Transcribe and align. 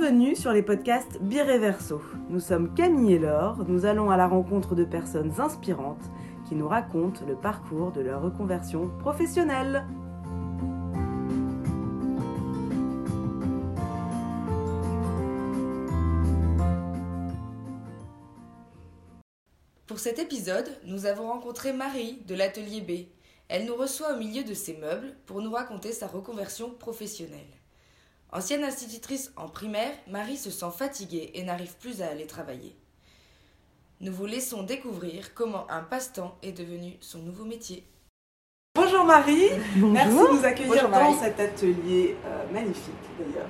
Bienvenue 0.00 0.34
sur 0.34 0.52
les 0.52 0.62
podcasts 0.62 1.20
Bireverso. 1.20 2.00
Nous 2.30 2.40
sommes 2.40 2.72
Camille 2.72 3.12
et 3.12 3.18
Laure, 3.18 3.66
nous 3.68 3.84
allons 3.84 4.10
à 4.10 4.16
la 4.16 4.26
rencontre 4.26 4.74
de 4.74 4.84
personnes 4.84 5.38
inspirantes 5.38 6.10
qui 6.48 6.54
nous 6.54 6.66
racontent 6.66 7.20
le 7.26 7.36
parcours 7.36 7.92
de 7.92 8.00
leur 8.00 8.22
reconversion 8.22 8.88
professionnelle. 8.98 9.84
Pour 19.86 19.98
cet 19.98 20.18
épisode, 20.18 20.78
nous 20.86 21.04
avons 21.04 21.28
rencontré 21.28 21.74
Marie 21.74 22.22
de 22.26 22.34
l'atelier 22.34 22.80
B. 22.80 23.10
Elle 23.48 23.66
nous 23.66 23.76
reçoit 23.76 24.14
au 24.14 24.18
milieu 24.18 24.44
de 24.44 24.54
ses 24.54 24.78
meubles 24.78 25.14
pour 25.26 25.42
nous 25.42 25.52
raconter 25.52 25.92
sa 25.92 26.06
reconversion 26.06 26.70
professionnelle. 26.70 27.59
Ancienne 28.32 28.62
institutrice 28.62 29.32
en 29.36 29.48
primaire, 29.48 29.90
Marie 30.08 30.36
se 30.36 30.50
sent 30.50 30.70
fatiguée 30.76 31.32
et 31.34 31.42
n'arrive 31.42 31.76
plus 31.78 32.00
à 32.00 32.08
aller 32.08 32.26
travailler. 32.26 32.76
Nous 34.00 34.12
vous 34.12 34.26
laissons 34.26 34.62
découvrir 34.62 35.34
comment 35.34 35.66
un 35.68 35.82
passe-temps 35.82 36.36
est 36.42 36.52
devenu 36.52 36.96
son 37.00 37.18
nouveau 37.18 37.44
métier. 37.44 37.84
Bonjour 38.76 39.04
Marie, 39.04 39.48
Bonjour. 39.74 39.90
merci 39.90 40.16
de 40.16 40.38
nous 40.38 40.44
accueillir 40.44 40.72
Bonjour, 40.72 40.90
dans 40.90 41.12
Marie. 41.12 41.14
cet 41.20 41.40
atelier 41.40 42.16
euh, 42.24 42.52
magnifique 42.52 42.94
d'ailleurs. 43.18 43.48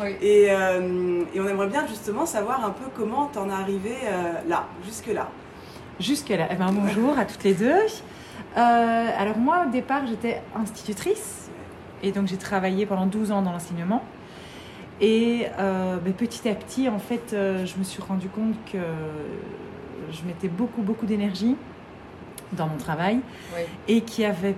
Oui. 0.00 0.16
Et, 0.24 0.46
euh, 0.50 1.24
et 1.34 1.40
on 1.40 1.48
aimerait 1.48 1.66
bien 1.66 1.86
justement 1.88 2.24
savoir 2.24 2.64
un 2.64 2.70
peu 2.70 2.84
comment 2.94 3.26
t'en 3.26 3.48
es 3.48 3.52
arrivée 3.52 3.96
euh, 4.04 4.32
là, 4.46 4.68
jusque-là. 4.84 5.28
Jusque-là. 5.98 6.46
Eh 6.50 6.54
ben, 6.54 6.70
bonjour 6.72 7.18
à 7.18 7.24
toutes 7.24 7.42
les 7.42 7.54
deux. 7.54 7.72
Euh, 7.74 8.56
alors 8.56 9.38
moi, 9.38 9.64
au 9.66 9.70
départ, 9.70 10.06
j'étais 10.06 10.40
institutrice. 10.54 11.50
Et 12.02 12.12
donc, 12.12 12.28
j'ai 12.28 12.38
travaillé 12.38 12.86
pendant 12.86 13.06
12 13.06 13.32
ans 13.32 13.42
dans 13.42 13.52
l'enseignement. 13.52 14.02
Et 15.00 15.46
euh, 15.58 15.96
ben, 15.96 16.12
petit 16.12 16.48
à 16.48 16.54
petit, 16.54 16.88
en 16.88 16.98
fait, 16.98 17.32
euh, 17.32 17.64
je 17.64 17.76
me 17.78 17.84
suis 17.84 18.02
rendu 18.02 18.28
compte 18.28 18.54
que 18.70 18.78
je 20.12 20.22
mettais 20.26 20.48
beaucoup, 20.48 20.82
beaucoup 20.82 21.06
d'énergie 21.06 21.56
dans 22.52 22.66
mon 22.66 22.76
travail 22.76 23.20
Oui. 23.54 23.62
et 23.88 24.00
qu'il 24.02 24.24
y 24.24 24.26
avait 24.26 24.56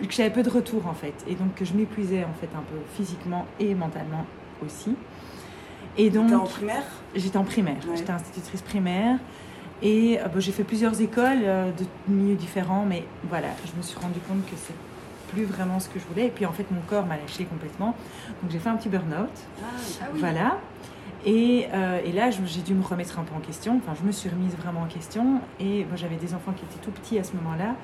que 0.00 0.12
j'avais 0.12 0.30
peu 0.30 0.42
de 0.42 0.48
retour 0.48 0.86
en 0.86 0.94
fait. 0.94 1.12
Et 1.28 1.34
donc 1.34 1.54
que 1.56 1.64
je 1.64 1.74
m'épuisais 1.74 2.24
en 2.24 2.32
fait 2.40 2.48
un 2.56 2.62
peu 2.62 2.76
physiquement 2.94 3.46
et 3.58 3.74
mentalement 3.74 4.24
aussi. 4.64 4.94
Et 5.98 6.08
donc 6.08 6.32
en 6.32 6.44
primaire? 6.44 6.84
J'étais 7.14 7.36
en 7.36 7.44
primaire, 7.44 7.76
Ouais. 7.88 7.96
j'étais 7.96 8.12
institutrice 8.12 8.62
primaire. 8.62 9.18
Et 9.82 10.18
euh, 10.20 10.28
bon, 10.28 10.40
j'ai 10.40 10.52
fait 10.52 10.62
plusieurs 10.64 11.00
écoles 11.02 11.40
euh, 11.42 11.70
de 11.72 11.84
milieux 12.12 12.36
différents, 12.36 12.84
mais 12.88 13.04
voilà, 13.28 13.48
je 13.66 13.76
me 13.76 13.82
suis 13.82 13.98
rendu 13.98 14.20
compte 14.20 14.44
que 14.46 14.56
c'est 14.56 14.74
plus 15.32 15.44
vraiment 15.44 15.80
ce 15.80 15.88
que 15.88 15.98
je 15.98 16.04
voulais. 16.06 16.26
Et 16.26 16.30
puis 16.30 16.46
en 16.46 16.52
fait, 16.52 16.70
mon 16.70 16.80
corps 16.82 17.06
m'a 17.06 17.16
lâché 17.16 17.44
complètement. 17.44 17.94
Donc 18.42 18.50
j'ai 18.50 18.58
fait 18.58 18.68
un 18.68 18.76
petit 18.76 18.88
burn-out, 18.88 19.28
Ah, 19.62 19.66
voilà. 20.14 20.58
Et, 21.26 21.66
euh, 21.74 22.00
et 22.04 22.12
là, 22.12 22.30
j'ai 22.30 22.62
dû 22.62 22.72
me 22.74 22.82
remettre 22.84 23.18
un 23.18 23.22
peu 23.24 23.34
en 23.34 23.40
question. 23.40 23.76
Enfin, 23.82 23.92
je 24.00 24.06
me 24.06 24.10
suis 24.12 24.28
remise 24.30 24.54
vraiment 24.56 24.82
en 24.82 24.86
question. 24.86 25.40
Et 25.58 25.84
moi, 25.84 25.96
j'avais 25.96 26.16
des 26.16 26.32
enfants 26.34 26.52
qui 26.52 26.64
étaient 26.64 26.82
tout 26.82 26.90
petits 26.92 27.18
à 27.18 27.24
ce 27.24 27.34
moment-là. 27.34 27.74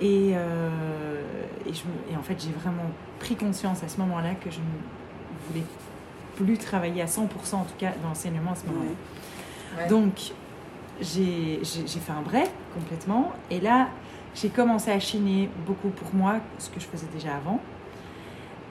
Et, 0.00 0.32
euh, 0.34 1.22
et, 1.66 1.72
je 1.72 1.82
me- 1.84 2.12
et 2.12 2.16
en 2.16 2.22
fait, 2.22 2.36
j'ai 2.42 2.50
vraiment 2.50 2.90
pris 3.20 3.36
conscience 3.36 3.82
à 3.84 3.88
ce 3.88 3.98
moment-là 3.98 4.34
que 4.34 4.50
je 4.50 4.58
ne 4.58 5.48
voulais 5.48 5.64
plus 6.36 6.58
travailler 6.58 7.02
à 7.02 7.06
100% 7.06 7.60
en 7.60 7.64
tout 7.64 7.74
cas 7.78 7.92
dans 8.02 8.08
l'enseignement 8.08 8.52
à 8.52 8.56
ce 8.56 8.66
moment-là. 8.66 8.86
ouais. 9.76 9.82
Ouais. 9.84 9.88
Donc, 9.88 10.32
j'ai 11.00 11.60
fait 11.64 12.12
un 12.12 12.22
break 12.22 12.50
complètement. 12.74 13.32
Et 13.50 13.60
là, 13.60 13.88
j'ai 14.40 14.48
commencé 14.48 14.90
à 14.90 15.00
chiner 15.00 15.48
beaucoup 15.66 15.88
pour 15.88 16.14
moi, 16.14 16.36
ce 16.58 16.70
que 16.70 16.80
je 16.80 16.86
faisais 16.86 17.08
déjà 17.12 17.36
avant. 17.36 17.60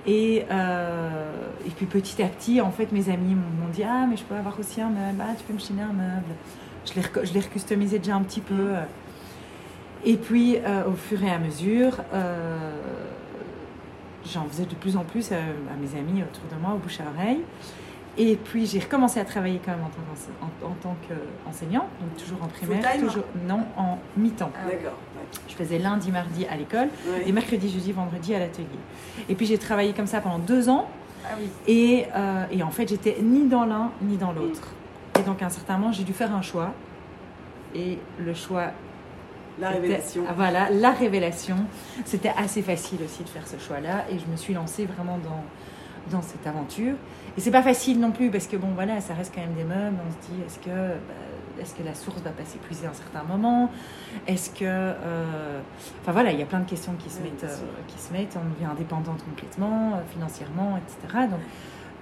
Et, 0.06 0.46
euh, 0.50 1.50
et 1.66 1.70
puis 1.72 1.86
petit 1.86 2.22
à 2.24 2.28
petit, 2.28 2.62
en 2.62 2.72
fait, 2.72 2.92
mes 2.94 3.10
amis 3.10 3.36
m'ont 3.36 3.68
dit 3.74 3.84
Ah, 3.84 4.06
mais 4.10 4.16
je 4.16 4.24
peux 4.24 4.36
avoir 4.36 4.58
aussi 4.58 4.80
un 4.80 4.90
meuble. 4.90 5.22
Ah, 5.22 5.34
tu 5.38 5.44
peux 5.44 5.54
me 5.54 5.60
chiner 5.60 5.82
un 5.82 5.94
meuble. 5.94 6.34
Je 6.86 7.34
l'ai 7.34 7.40
recustomisé 7.42 8.00
déjà 8.00 8.16
un 8.16 8.24
petit 8.24 8.40
peu. 8.40 8.70
Et 10.06 10.16
puis, 10.16 10.58
euh, 10.58 10.86
au 10.88 10.94
fur 10.94 11.22
et 11.22 11.30
à 11.30 11.40
mesure, 11.40 11.98
euh, 12.14 12.72
j'en 14.26 14.46
faisais 14.46 14.66
de 14.66 14.76
plus 14.76 14.96
en 14.96 15.04
plus 15.04 15.34
à 15.34 15.36
mes 15.82 16.00
amis 16.00 16.24
autour 16.24 16.44
de 16.50 16.62
moi, 16.62 16.76
au 16.76 16.78
bouche 16.78 17.02
à 17.02 17.04
oreille. 17.14 17.42
Et 18.20 18.36
puis 18.36 18.66
j'ai 18.66 18.80
recommencé 18.80 19.20
à 19.20 19.26
travailler 19.26 19.60
quand 19.64 19.72
même 19.72 19.82
en 19.84 19.90
tant 19.90 20.46
en- 20.68 20.72
en 20.72 20.74
tant 20.82 20.96
qu'enseignante, 21.08 21.88
donc 22.02 22.16
toujours 22.18 22.42
en 22.44 22.48
primaire, 22.48 22.82
toujours 23.00 23.26
non 23.48 23.62
en 23.78 24.00
mi-temps. 24.18 24.52
Ah. 24.56 24.66
D'accord. 24.66 24.98
ouais. 25.16 25.40
Je 25.48 25.54
faisais 25.54 25.78
lundi, 25.78 26.12
mardi 26.12 26.46
à 26.48 26.56
l'école 26.58 26.88
Ouais. 27.08 27.24
et 27.28 27.32
mercredi, 27.32 27.70
jeudi, 27.70 27.92
vendredi 27.92 28.34
à 28.34 28.40
l'atelier. 28.40 28.66
Et 29.30 29.36
puis 29.36 29.46
j'ai 29.46 29.58
travaillé 29.60 29.94
comme 29.94 30.08
ça 30.08 30.20
pendant 30.22 30.40
deux 30.40 30.68
ans 30.68 30.88
Ah 31.26 31.36
oui. 31.40 31.48
et, 31.68 32.06
euh, 32.16 32.46
et 32.50 32.64
en 32.64 32.72
fait 32.72 32.88
j'étais 32.90 33.18
ni 33.22 33.48
dans 33.48 33.66
l'un 33.66 33.92
ni 34.02 34.18
dans 34.18 34.32
l'autre. 34.32 34.70
Et 35.20 35.24
donc 35.24 35.42
à 35.44 35.46
un 35.46 35.50
certain 35.50 35.78
moment 35.78 35.92
j'ai 35.92 36.04
dû 36.04 36.14
faire 36.14 36.34
un 36.34 36.42
choix 36.42 36.74
et 37.76 38.00
le 38.20 38.34
choix 38.34 38.72
La 39.60 39.70
révélation. 39.70 40.24
ah, 40.28 40.34
voilà, 40.36 40.70
la 40.72 40.92
révélation. 40.92 41.58
C'était 42.06 42.34
assez 42.36 42.64
facile 42.64 43.00
aussi 43.06 43.24
de 43.24 43.30
faire 43.30 43.46
ce 43.48 43.58
choix-là 43.60 44.06
et 44.10 44.18
je 44.18 44.26
me 44.26 44.38
suis 44.38 44.54
lancée 44.56 44.86
vraiment 44.86 45.18
dans, 45.20 45.44
dans 46.18 46.22
cette 46.24 46.46
aventure. 46.48 46.96
Et 47.38 47.42
c'est 47.42 47.52
pas 47.52 47.62
facile 47.62 48.00
non 48.00 48.12
plus 48.12 48.32
parce 48.32 48.48
que 48.48 48.58
bon 48.58 48.70
voilà, 48.74 49.00
ça 49.00 49.14
reste 49.14 49.34
quand 49.34 49.42
même 49.42 49.54
des 49.54 49.64
meubles. 49.64 49.96
On 50.08 50.12
se 50.12 50.32
dit 50.32 50.42
est-ce 50.44 50.58
que 50.58 50.70
bah, 50.70 51.62
est-ce 51.62 51.76
que 51.76 51.84
la 51.84 51.94
source 51.94 52.20
va 52.22 52.32
pas 52.32 52.44
s'épuiser 52.44 52.88
à 52.88 52.90
un 52.90 52.94
certain 52.94 53.24
moment? 53.24 53.72
Est-ce 54.26 54.50
que 54.50 54.66
euh, 54.66 55.60
enfin 56.02 56.12
voilà, 56.14 56.32
il 56.32 56.40
y 56.40 56.42
a 56.42 56.48
plein 56.48 56.62
de 56.62 56.70
questions 56.70 56.94
qui 56.98 57.12
se 57.12 57.22
Oui, 57.22 57.26
mettent 57.26 57.44
euh, 57.44 57.58
qui 57.88 58.00
se 58.00 58.12
mettent. 58.12 58.36
On 58.36 58.50
devient 58.56 58.72
indépendante 58.72 59.24
complètement 59.24 59.94
euh, 59.94 60.02
financièrement, 60.12 60.78
etc. 60.78 61.26
Donc 61.30 61.40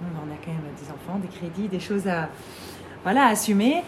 bon, 0.00 0.08
on 0.26 0.32
a 0.32 0.36
quand 0.42 0.52
même 0.52 0.72
des 0.82 0.90
enfants, 0.90 1.18
des 1.18 1.28
crédits, 1.28 1.68
des 1.68 1.80
choses 1.80 2.08
à 2.08 2.30
voilà 3.02 3.26
à 3.26 3.28
assumer. 3.28 3.84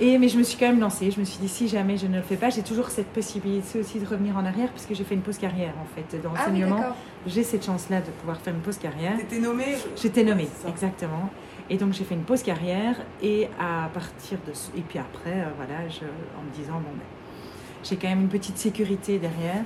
Et, 0.00 0.16
mais 0.18 0.28
je 0.28 0.38
me 0.38 0.44
suis 0.44 0.56
quand 0.56 0.68
même 0.68 0.78
lancée. 0.78 1.10
Je 1.10 1.18
me 1.18 1.24
suis 1.24 1.38
dit, 1.40 1.48
si 1.48 1.66
jamais 1.66 1.96
je 1.96 2.06
ne 2.06 2.16
le 2.16 2.22
fais 2.22 2.36
pas, 2.36 2.50
j'ai 2.50 2.62
toujours 2.62 2.88
cette 2.88 3.08
possibilité 3.08 3.80
aussi 3.80 3.98
de 3.98 4.06
revenir 4.06 4.36
en 4.36 4.44
arrière, 4.44 4.68
puisque 4.70 4.94
j'ai 4.94 5.02
fait 5.02 5.14
une 5.16 5.22
pause 5.22 5.38
carrière, 5.38 5.74
en 5.82 5.86
fait, 5.94 6.20
dans 6.22 6.30
Ah 6.36 6.44
oui, 6.50 6.60
l'enseignement. 6.60 6.84
j'ai 7.26 7.42
cette 7.42 7.64
chance-là 7.64 8.00
de 8.00 8.10
pouvoir 8.10 8.36
faire 8.40 8.54
une 8.54 8.60
pause 8.60 8.78
carrière. 8.78 9.16
T'étais 9.16 9.40
nommée 9.40 9.74
J'étais 10.00 10.22
nommée, 10.22 10.48
exactement. 10.68 11.30
Et 11.68 11.76
donc, 11.76 11.92
j'ai 11.94 12.04
fait 12.04 12.14
une 12.14 12.22
pause 12.22 12.42
carrière. 12.44 12.94
Et 13.22 13.48
à 13.58 13.88
partir 13.92 14.38
de... 14.46 14.52
ce- 14.52 14.70
Et 14.76 14.82
puis 14.82 15.00
après, 15.00 15.40
euh, 15.40 15.48
voilà, 15.56 15.88
je, 15.88 16.04
en 16.04 16.42
me 16.48 16.50
disant, 16.54 16.74
bon, 16.74 16.92
ben, 16.94 17.02
j'ai 17.82 17.96
quand 17.96 18.08
même 18.08 18.20
une 18.22 18.28
petite 18.28 18.56
sécurité 18.56 19.18
derrière. 19.18 19.64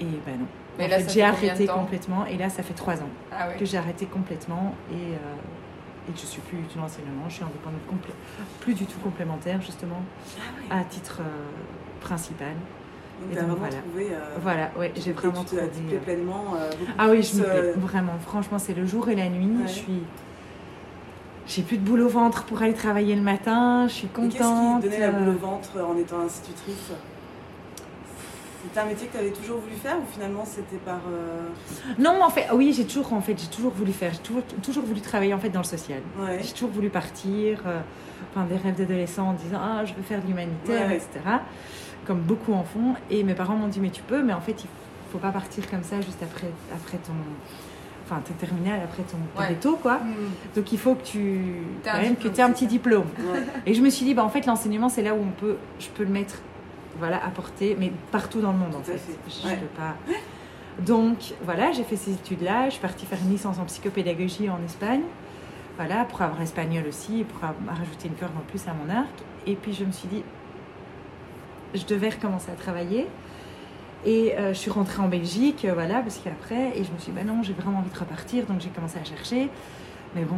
Et 0.00 0.04
ben 0.04 0.38
non. 0.38 0.46
Mais 0.78 0.86
en 0.86 0.88
là, 0.88 0.98
j'ai 1.06 1.22
arrêté 1.22 1.66
complètement. 1.66 2.24
Et 2.24 2.36
là, 2.38 2.48
ça 2.48 2.62
fait 2.62 2.72
trois 2.74 2.94
ans 3.02 3.10
Ah 3.32 3.48
oui. 3.50 3.58
que 3.58 3.64
j'ai 3.64 3.76
arrêté 3.78 4.06
complètement. 4.06 4.74
Et... 4.92 4.94
euh, 4.94 5.16
et 6.10 6.20
je 6.20 6.26
suis 6.26 6.40
plus 6.42 6.58
du 6.58 6.64
tout 6.64 6.76
dans 6.76 6.82
l'enseignement, 6.82 7.24
je 7.28 7.34
suis 7.34 7.44
indépendante, 7.44 7.80
plus 8.60 8.74
du 8.74 8.86
tout 8.86 8.98
complémentaire 9.00 9.60
justement, 9.62 10.02
à 10.70 10.82
titre 10.84 11.18
euh, 11.20 12.00
principal. 12.00 12.48
Donc 13.22 13.32
Et 13.32 13.34
donc, 13.34 13.44
vraiment 13.44 13.56
voilà. 13.58 13.76
trouvé. 13.76 14.08
euh, 14.12 14.36
Voilà, 14.42 14.70
ouais, 14.78 14.92
j'ai 14.96 15.12
vraiment 15.12 15.44
trouvé. 15.44 15.62
tu 15.88 15.94
euh, 15.94 15.98
pleinement. 15.98 16.54
euh, 16.56 16.70
Ah 16.98 17.08
oui, 17.10 17.22
je 17.22 17.36
me 17.36 17.42
plais 17.44 17.50
euh, 17.52 17.74
vraiment. 17.76 18.14
Franchement, 18.26 18.58
c'est 18.58 18.74
le 18.74 18.86
jour 18.86 19.08
et 19.10 19.14
la 19.14 19.28
nuit. 19.28 19.46
Ouais. 19.60 19.66
Je 19.68 19.72
suis. 19.72 20.02
J'ai 21.46 21.62
plus 21.62 21.78
de 21.78 21.84
boule 21.84 22.00
au 22.02 22.08
ventre 22.08 22.44
pour 22.44 22.62
aller 22.62 22.72
travailler 22.74 23.14
le 23.16 23.22
matin. 23.22 23.86
Je 23.88 23.92
suis 23.92 24.06
et 24.06 24.10
Qu'est-ce 24.10 24.38
contente. 24.38 24.82
qui 24.82 24.88
donnait 24.88 25.00
la 25.00 25.10
boule 25.10 25.28
au 25.30 25.38
ventre 25.38 25.68
en 25.82 25.96
étant 25.98 26.20
institutrice? 26.20 26.92
C'était 28.62 28.80
un 28.80 28.84
métier 28.86 29.06
que 29.06 29.12
tu 29.12 29.18
avais 29.18 29.30
toujours 29.30 29.58
voulu 29.58 29.74
faire 29.76 29.96
ou 29.98 30.04
finalement 30.12 30.44
c'était 30.44 30.76
par. 30.76 31.00
euh, 31.10 31.48
Non, 31.98 32.22
en 32.22 32.28
fait, 32.30 32.46
oui, 32.52 32.72
j'ai 32.76 32.84
toujours, 32.84 33.12
en 33.14 33.20
fait, 33.20 33.34
j'ai 33.40 33.48
toujours 33.48 33.72
voulu 33.72 33.92
faire. 33.92 34.12
J'ai 34.12 34.18
toujours, 34.20 34.42
toujours 34.62 34.84
voulu 34.84 35.00
travailler 35.00 35.32
en 35.34 35.38
fait 35.38 35.48
dans 35.48 35.60
le 35.60 35.64
social. 35.64 36.00
Ouais. 36.18 36.40
J'ai 36.42 36.52
toujours 36.52 36.70
voulu 36.70 36.90
partir, 36.90 37.62
euh, 37.66 37.80
enfin 38.34 38.44
des 38.46 38.56
rêves 38.56 38.76
d'adolescent 38.76 39.28
en 39.28 39.32
disant 39.32 39.58
ah 39.62 39.84
je 39.84 39.94
veux 39.94 40.02
faire 40.02 40.20
de 40.22 40.26
l'humanitaire, 40.26 40.88
Ouais. 40.88 40.96
etc. 40.96 41.08
Comme 42.06 42.20
beaucoup 42.20 42.52
en 42.52 42.64
font. 42.64 42.94
Et 43.10 43.22
mes 43.24 43.34
parents 43.34 43.54
m'ont 43.54 43.68
dit 43.68 43.80
mais 43.80 43.90
tu 43.90 44.02
peux, 44.02 44.22
mais 44.22 44.32
en 44.34 44.40
fait 44.40 44.62
il 44.62 44.68
faut 45.12 45.18
pas 45.18 45.30
partir 45.30 45.68
comme 45.70 45.82
ça 45.82 45.96
juste 46.00 46.22
après 46.22 46.48
après 46.72 46.98
ton, 46.98 47.12
enfin 48.04 48.20
t'es 48.24 48.34
terminal 48.34 48.80
après 48.84 49.02
ton, 49.04 49.16
ton 49.34 49.42
réto, 49.48 49.76
quoi. 49.76 49.96
Hmm. 49.96 50.14
Donc 50.54 50.70
il 50.72 50.78
faut 50.78 50.94
que 50.94 51.02
tu 51.04 51.40
T'as 51.82 51.92
quand 51.92 51.98
un 51.98 52.02
même 52.02 52.16
que 52.16 52.28
diplôme, 52.28 52.34
tu 52.34 52.40
aies 52.40 52.44
un 52.44 52.50
petit 52.52 52.66
diplôme. 52.66 53.06
Ouais. 53.32 53.40
Et 53.66 53.74
je 53.74 53.80
me 53.80 53.88
suis 53.90 54.04
dit 54.04 54.12
bah 54.14 54.22
en 54.24 54.28
fait 54.28 54.44
l'enseignement 54.46 54.88
c'est 54.90 55.02
là 55.02 55.14
où 55.14 55.18
on 55.20 55.30
peut, 55.40 55.56
je 55.78 55.88
peux 55.88 56.04
le 56.04 56.10
mettre, 56.10 56.36
voilà, 56.98 57.24
apporter, 57.24 57.76
mais 57.78 57.92
partout 58.10 58.40
dans 58.40 58.52
le 58.52 58.58
monde 58.58 58.74
en 58.74 58.82
fait. 58.82 58.98
fait. 58.98 59.16
Je 59.28 59.46
Ouais. 59.48 59.56
peux 59.56 59.66
pas. 59.66 59.94
Donc 60.80 61.34
voilà, 61.44 61.72
j'ai 61.72 61.84
fait 61.84 61.96
ces 61.96 62.12
études-là. 62.12 62.66
Je 62.66 62.70
suis 62.72 62.80
partie 62.80 63.06
faire 63.06 63.18
une 63.22 63.30
licence 63.30 63.58
en 63.58 63.64
psychopédagogie 63.64 64.48
en 64.50 64.62
Espagne. 64.64 65.02
Voilà, 65.76 66.04
pour 66.04 66.20
avoir 66.22 66.40
espagnol 66.42 66.84
aussi, 66.88 67.24
pour 67.24 67.42
avoir- 67.44 67.76
rajouter 67.78 68.08
une 68.08 68.14
corde 68.14 68.32
en 68.36 68.44
plus 68.50 68.66
à 68.68 68.74
mon 68.74 68.92
arc. 68.94 69.08
Et 69.46 69.54
puis 69.54 69.72
je 69.72 69.84
me 69.84 69.92
suis 69.92 70.08
dit, 70.08 70.22
je 71.74 71.84
devais 71.86 72.08
recommencer 72.10 72.50
à 72.50 72.54
travailler. 72.54 73.06
Et 74.04 74.34
euh, 74.38 74.54
je 74.54 74.58
suis 74.58 74.70
rentrée 74.70 75.02
en 75.02 75.08
Belgique, 75.08 75.64
euh, 75.66 75.74
voilà, 75.74 76.00
parce 76.00 76.18
qu'après, 76.18 76.70
et 76.78 76.84
je 76.84 76.90
me 76.92 76.98
suis 76.98 77.12
dit, 77.12 77.18
bah 77.18 77.24
non, 77.24 77.42
j'ai 77.42 77.52
vraiment 77.52 77.78
envie 77.80 77.90
de 77.90 77.98
repartir, 77.98 78.46
donc 78.46 78.60
j'ai 78.60 78.70
commencé 78.70 78.98
à 78.98 79.04
chercher. 79.04 79.50
Mais 80.14 80.22
bon, 80.22 80.36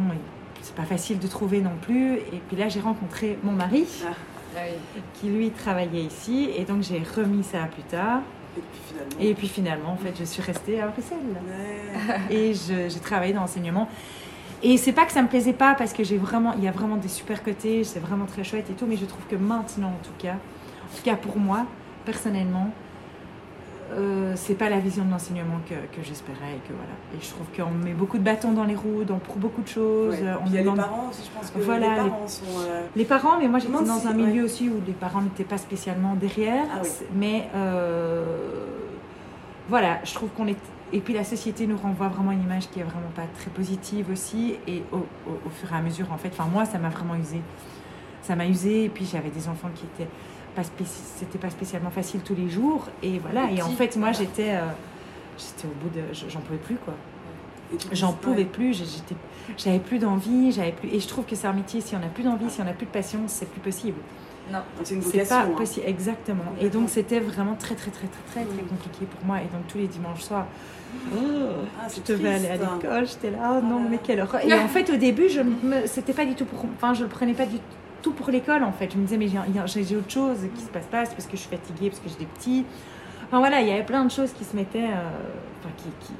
c'est 0.61 0.75
pas 0.75 0.83
facile 0.83 1.17
de 1.19 1.27
trouver 1.27 1.61
non 1.61 1.71
plus. 1.81 2.15
Et 2.17 2.41
puis 2.47 2.57
là, 2.57 2.67
j'ai 2.67 2.81
rencontré 2.81 3.37
mon 3.43 3.53
mari, 3.53 3.85
Ah, 4.05 4.11
Ah 4.55 4.61
oui. 4.65 5.01
qui 5.15 5.27
lui 5.27 5.49
travaillait 5.51 6.03
ici, 6.03 6.49
et 6.55 6.63
donc 6.63 6.83
j'ai 6.83 7.01
remis 7.15 7.43
ça 7.43 7.65
plus 7.65 7.83
tard. 7.83 8.21
et 8.57 8.61
puis 8.61 8.81
finalement. 8.87 9.19
Et 9.19 9.33
puis 9.33 9.47
finalement, 9.47 9.91
en 9.93 9.97
fait, 9.97 10.13
je 10.19 10.23
suis 10.23 10.41
restée 10.41 10.79
à 10.79 10.87
Bruxelles. 10.87 11.17
Ouais. 12.29 12.35
Et 12.35 12.53
j'ai 12.53 12.99
travaillé 12.99 13.33
dans 13.33 13.41
l'enseignement. 13.41 13.89
Et 14.61 14.77
c'est 14.77 14.93
pas 14.93 15.05
que 15.05 15.11
ça 15.11 15.21
me 15.21 15.27
plaisait 15.27 15.53
pas 15.53 15.75
parce 15.75 15.91
que 15.91 16.03
j'ai 16.05 16.17
vraiment, 16.17 16.53
il 16.57 16.63
y 16.63 16.69
a 16.69 16.71
vraiment 16.71 16.95
des 16.95 17.09
super 17.09 17.43
côtés, 17.43 17.83
c'est 17.83 17.99
vraiment 17.99 18.25
très 18.25 18.45
chouette 18.45 18.69
et 18.69 18.73
tout, 18.73 18.85
mais 18.85 18.95
je 18.95 19.05
trouve 19.05 19.25
que 19.29 19.35
maintenant, 19.35 19.89
en 19.89 20.03
tout 20.03 20.13
cas, 20.17 20.35
en 20.35 20.95
tout 20.95 21.03
cas 21.03 21.15
pour 21.17 21.37
moi, 21.37 21.65
personnellement, 22.05 22.71
euh, 23.97 24.33
c'est 24.35 24.55
pas 24.55 24.69
la 24.69 24.79
vision 24.79 25.05
de 25.05 25.11
l'enseignement 25.11 25.59
que, 25.67 25.73
que 25.95 26.03
j'espérais 26.03 26.55
et 26.57 26.67
que 26.67 26.73
voilà. 26.73 26.93
Et 27.15 27.21
je 27.23 27.29
trouve 27.29 27.47
qu'on 27.55 27.71
met 27.71 27.93
beaucoup 27.93 28.17
de 28.17 28.23
bâtons 28.23 28.51
dans 28.51 28.63
les 28.65 28.75
roues 28.75 29.03
dans, 29.05 29.17
pour 29.19 29.37
beaucoup 29.37 29.61
de 29.61 29.67
choses. 29.67 30.13
Ouais. 30.15 30.27
On 30.39 30.43
Puis 30.43 30.49
il 30.51 30.55
y 30.55 30.57
a 30.57 30.61
demande- 30.61 30.77
les 30.77 30.83
parents 30.83 31.07
aussi, 31.09 31.29
je 31.31 31.37
pense 31.39 31.49
que 31.51 31.59
Voilà, 31.59 31.87
les 31.97 32.03
les- 32.03 32.09
parents 32.09 32.27
sont. 32.27 32.43
euh, 32.59 32.81
les 32.95 33.05
parents, 33.05 33.37
mais 33.39 33.47
moi 33.47 33.59
j'étais 33.59 33.71
dans 33.83 34.07
un 34.07 34.13
milieu 34.13 34.41
ouais. 34.41 34.45
aussi 34.45 34.69
où 34.69 34.81
les 34.85 34.93
parents 34.93 35.21
n'étaient 35.21 35.43
pas 35.43 35.57
spécialement 35.57 36.15
derrière. 36.15 36.65
Ah 36.73 36.79
oui. 36.83 36.89
Mais 37.15 37.49
euh, 37.55 38.23
voilà, 39.69 39.99
je 40.03 40.13
trouve 40.13 40.29
qu'on 40.29 40.47
est. 40.47 40.57
Et 40.91 40.99
puis 40.99 41.13
la 41.13 41.23
société 41.23 41.65
nous 41.65 41.77
renvoie 41.77 42.07
vraiment 42.07 42.31
une 42.31 42.43
image 42.43 42.69
qui 42.69 42.79
est 42.79 42.83
vraiment 42.83 43.09
pas 43.15 43.23
très 43.39 43.49
positive 43.49 44.07
aussi. 44.11 44.55
Et 44.67 44.83
au, 44.91 44.97
au- 44.97 45.39
au 45.45 45.49
fur 45.49 45.71
et 45.73 45.75
à 45.75 45.81
mesure, 45.81 46.11
en 46.11 46.17
fait, 46.17 46.29
enfin 46.37 46.47
moi 46.51 46.65
ça 46.65 46.77
m'a 46.77 46.89
vraiment 46.89 47.15
usé. 47.15 47.41
Ça 48.21 48.35
m'a 48.35 48.45
usé. 48.45 48.85
Et 48.85 48.89
puis 48.89 49.05
j'avais 49.11 49.29
des 49.29 49.47
enfants 49.49 49.69
qui 49.73 49.85
étaient 49.85 50.09
pas 50.55 50.63
c'était 50.63 51.37
pas 51.37 51.49
spécialement 51.49 51.91
facile 51.91 52.21
tous 52.21 52.35
les 52.35 52.49
jours. 52.49 52.87
Et 53.01 53.19
voilà. 53.19 53.51
Et 53.51 53.61
en 53.61 53.69
fait, 53.69 53.95
moi 53.97 54.11
j'étais, 54.11 54.51
euh, 54.51 54.65
j'étais 55.37 55.67
au 55.67 55.83
bout 55.83 55.89
de, 55.89 56.01
j'en 56.29 56.39
pouvais 56.41 56.59
plus 56.59 56.75
quoi. 56.75 56.93
J'en 57.91 58.13
pouvais 58.13 58.45
plus, 58.45 58.73
j'étais, 58.73 59.15
j'avais 59.57 59.79
plus 59.79 59.97
d'envie, 59.97 60.51
j'avais 60.51 60.73
plus. 60.73 60.89
Et 60.89 60.99
je 60.99 61.07
trouve 61.07 61.25
que 61.25 61.35
c'est 61.35 61.47
un 61.47 61.53
métier, 61.53 61.81
si 61.81 61.95
on 61.95 61.99
n'a 61.99 62.07
plus 62.07 62.23
d'envie, 62.23 62.49
si 62.49 62.61
on 62.61 62.65
n'a 62.65 62.73
plus 62.73 62.85
de 62.85 62.91
passion, 62.91 63.21
c'est 63.27 63.49
plus 63.49 63.61
possible. 63.61 63.97
Non. 64.51 64.59
C'est 64.83 64.95
une 64.95 65.01
vocation. 65.01 65.35
pas 65.35 65.43
hein. 65.43 65.55
possible, 65.55 65.87
exactement. 65.87 66.43
Et 66.59 66.69
donc 66.69 66.89
c'était 66.89 67.19
vraiment 67.19 67.55
très 67.55 67.75
très 67.75 67.91
très 67.91 68.07
très 68.07 68.43
très 68.43 68.45
très 68.45 68.63
compliqué 68.63 69.05
pour 69.05 69.25
moi. 69.25 69.37
Et 69.37 69.45
donc 69.45 69.65
tous 69.67 69.77
les 69.77 69.87
dimanches 69.87 70.21
soirs, 70.21 70.45
Ah, 71.11 71.87
je 71.89 72.13
devais 72.13 72.33
aller 72.35 72.49
à 72.49 72.57
triste. 72.57 72.83
l'école, 72.83 73.07
j'étais 73.07 73.31
là, 73.31 73.53
oh 73.53 73.59
Oh 73.59 73.65
non 73.65 73.83
là 73.83 73.87
mais 73.89 73.99
quelle 74.03 74.19
horreur. 74.19 74.45
Et 74.45 74.53
en 74.53 74.67
fait 74.67 74.89
au 74.89 74.97
début, 74.97 75.29
je 75.29 75.41
me, 75.41 75.87
c'était 75.87 76.13
pas 76.13 76.25
du 76.25 76.35
tout 76.35 76.45
pour, 76.45 76.65
enfin 76.75 76.93
je 76.93 77.03
le 77.03 77.09
prenais 77.09 77.33
pas 77.33 77.45
du 77.45 77.57
tout 77.57 77.82
pour 78.11 78.29
l'école 78.29 78.63
en 78.63 78.71
fait. 78.71 78.91
Je 78.91 78.97
me 78.97 79.03
disais 79.03 79.17
mais 79.17 79.27
j'ai, 79.27 79.95
autre 79.95 80.09
chose 80.11 80.37
qui 80.55 80.61
se 80.61 80.69
passe 80.69 80.85
pas, 80.87 81.05
c'est 81.05 81.11
parce 81.15 81.25
que 81.27 81.37
je 81.37 81.41
suis 81.41 81.49
fatiguée, 81.49 81.89
parce 81.89 81.99
que 82.01 82.09
j'ai 82.09 82.17
des 82.17 82.25
petits. 82.25 82.65
Enfin 83.27 83.39
voilà, 83.39 83.61
il 83.61 83.67
y 83.67 83.71
avait 83.71 83.83
plein 83.85 84.03
de 84.05 84.11
choses 84.11 84.31
qui 84.33 84.43
se 84.43 84.55
mettaient, 84.55 84.83
euh, 84.89 85.09
enfin 85.59 85.69
qui, 85.77 85.89
qui, 86.05 86.13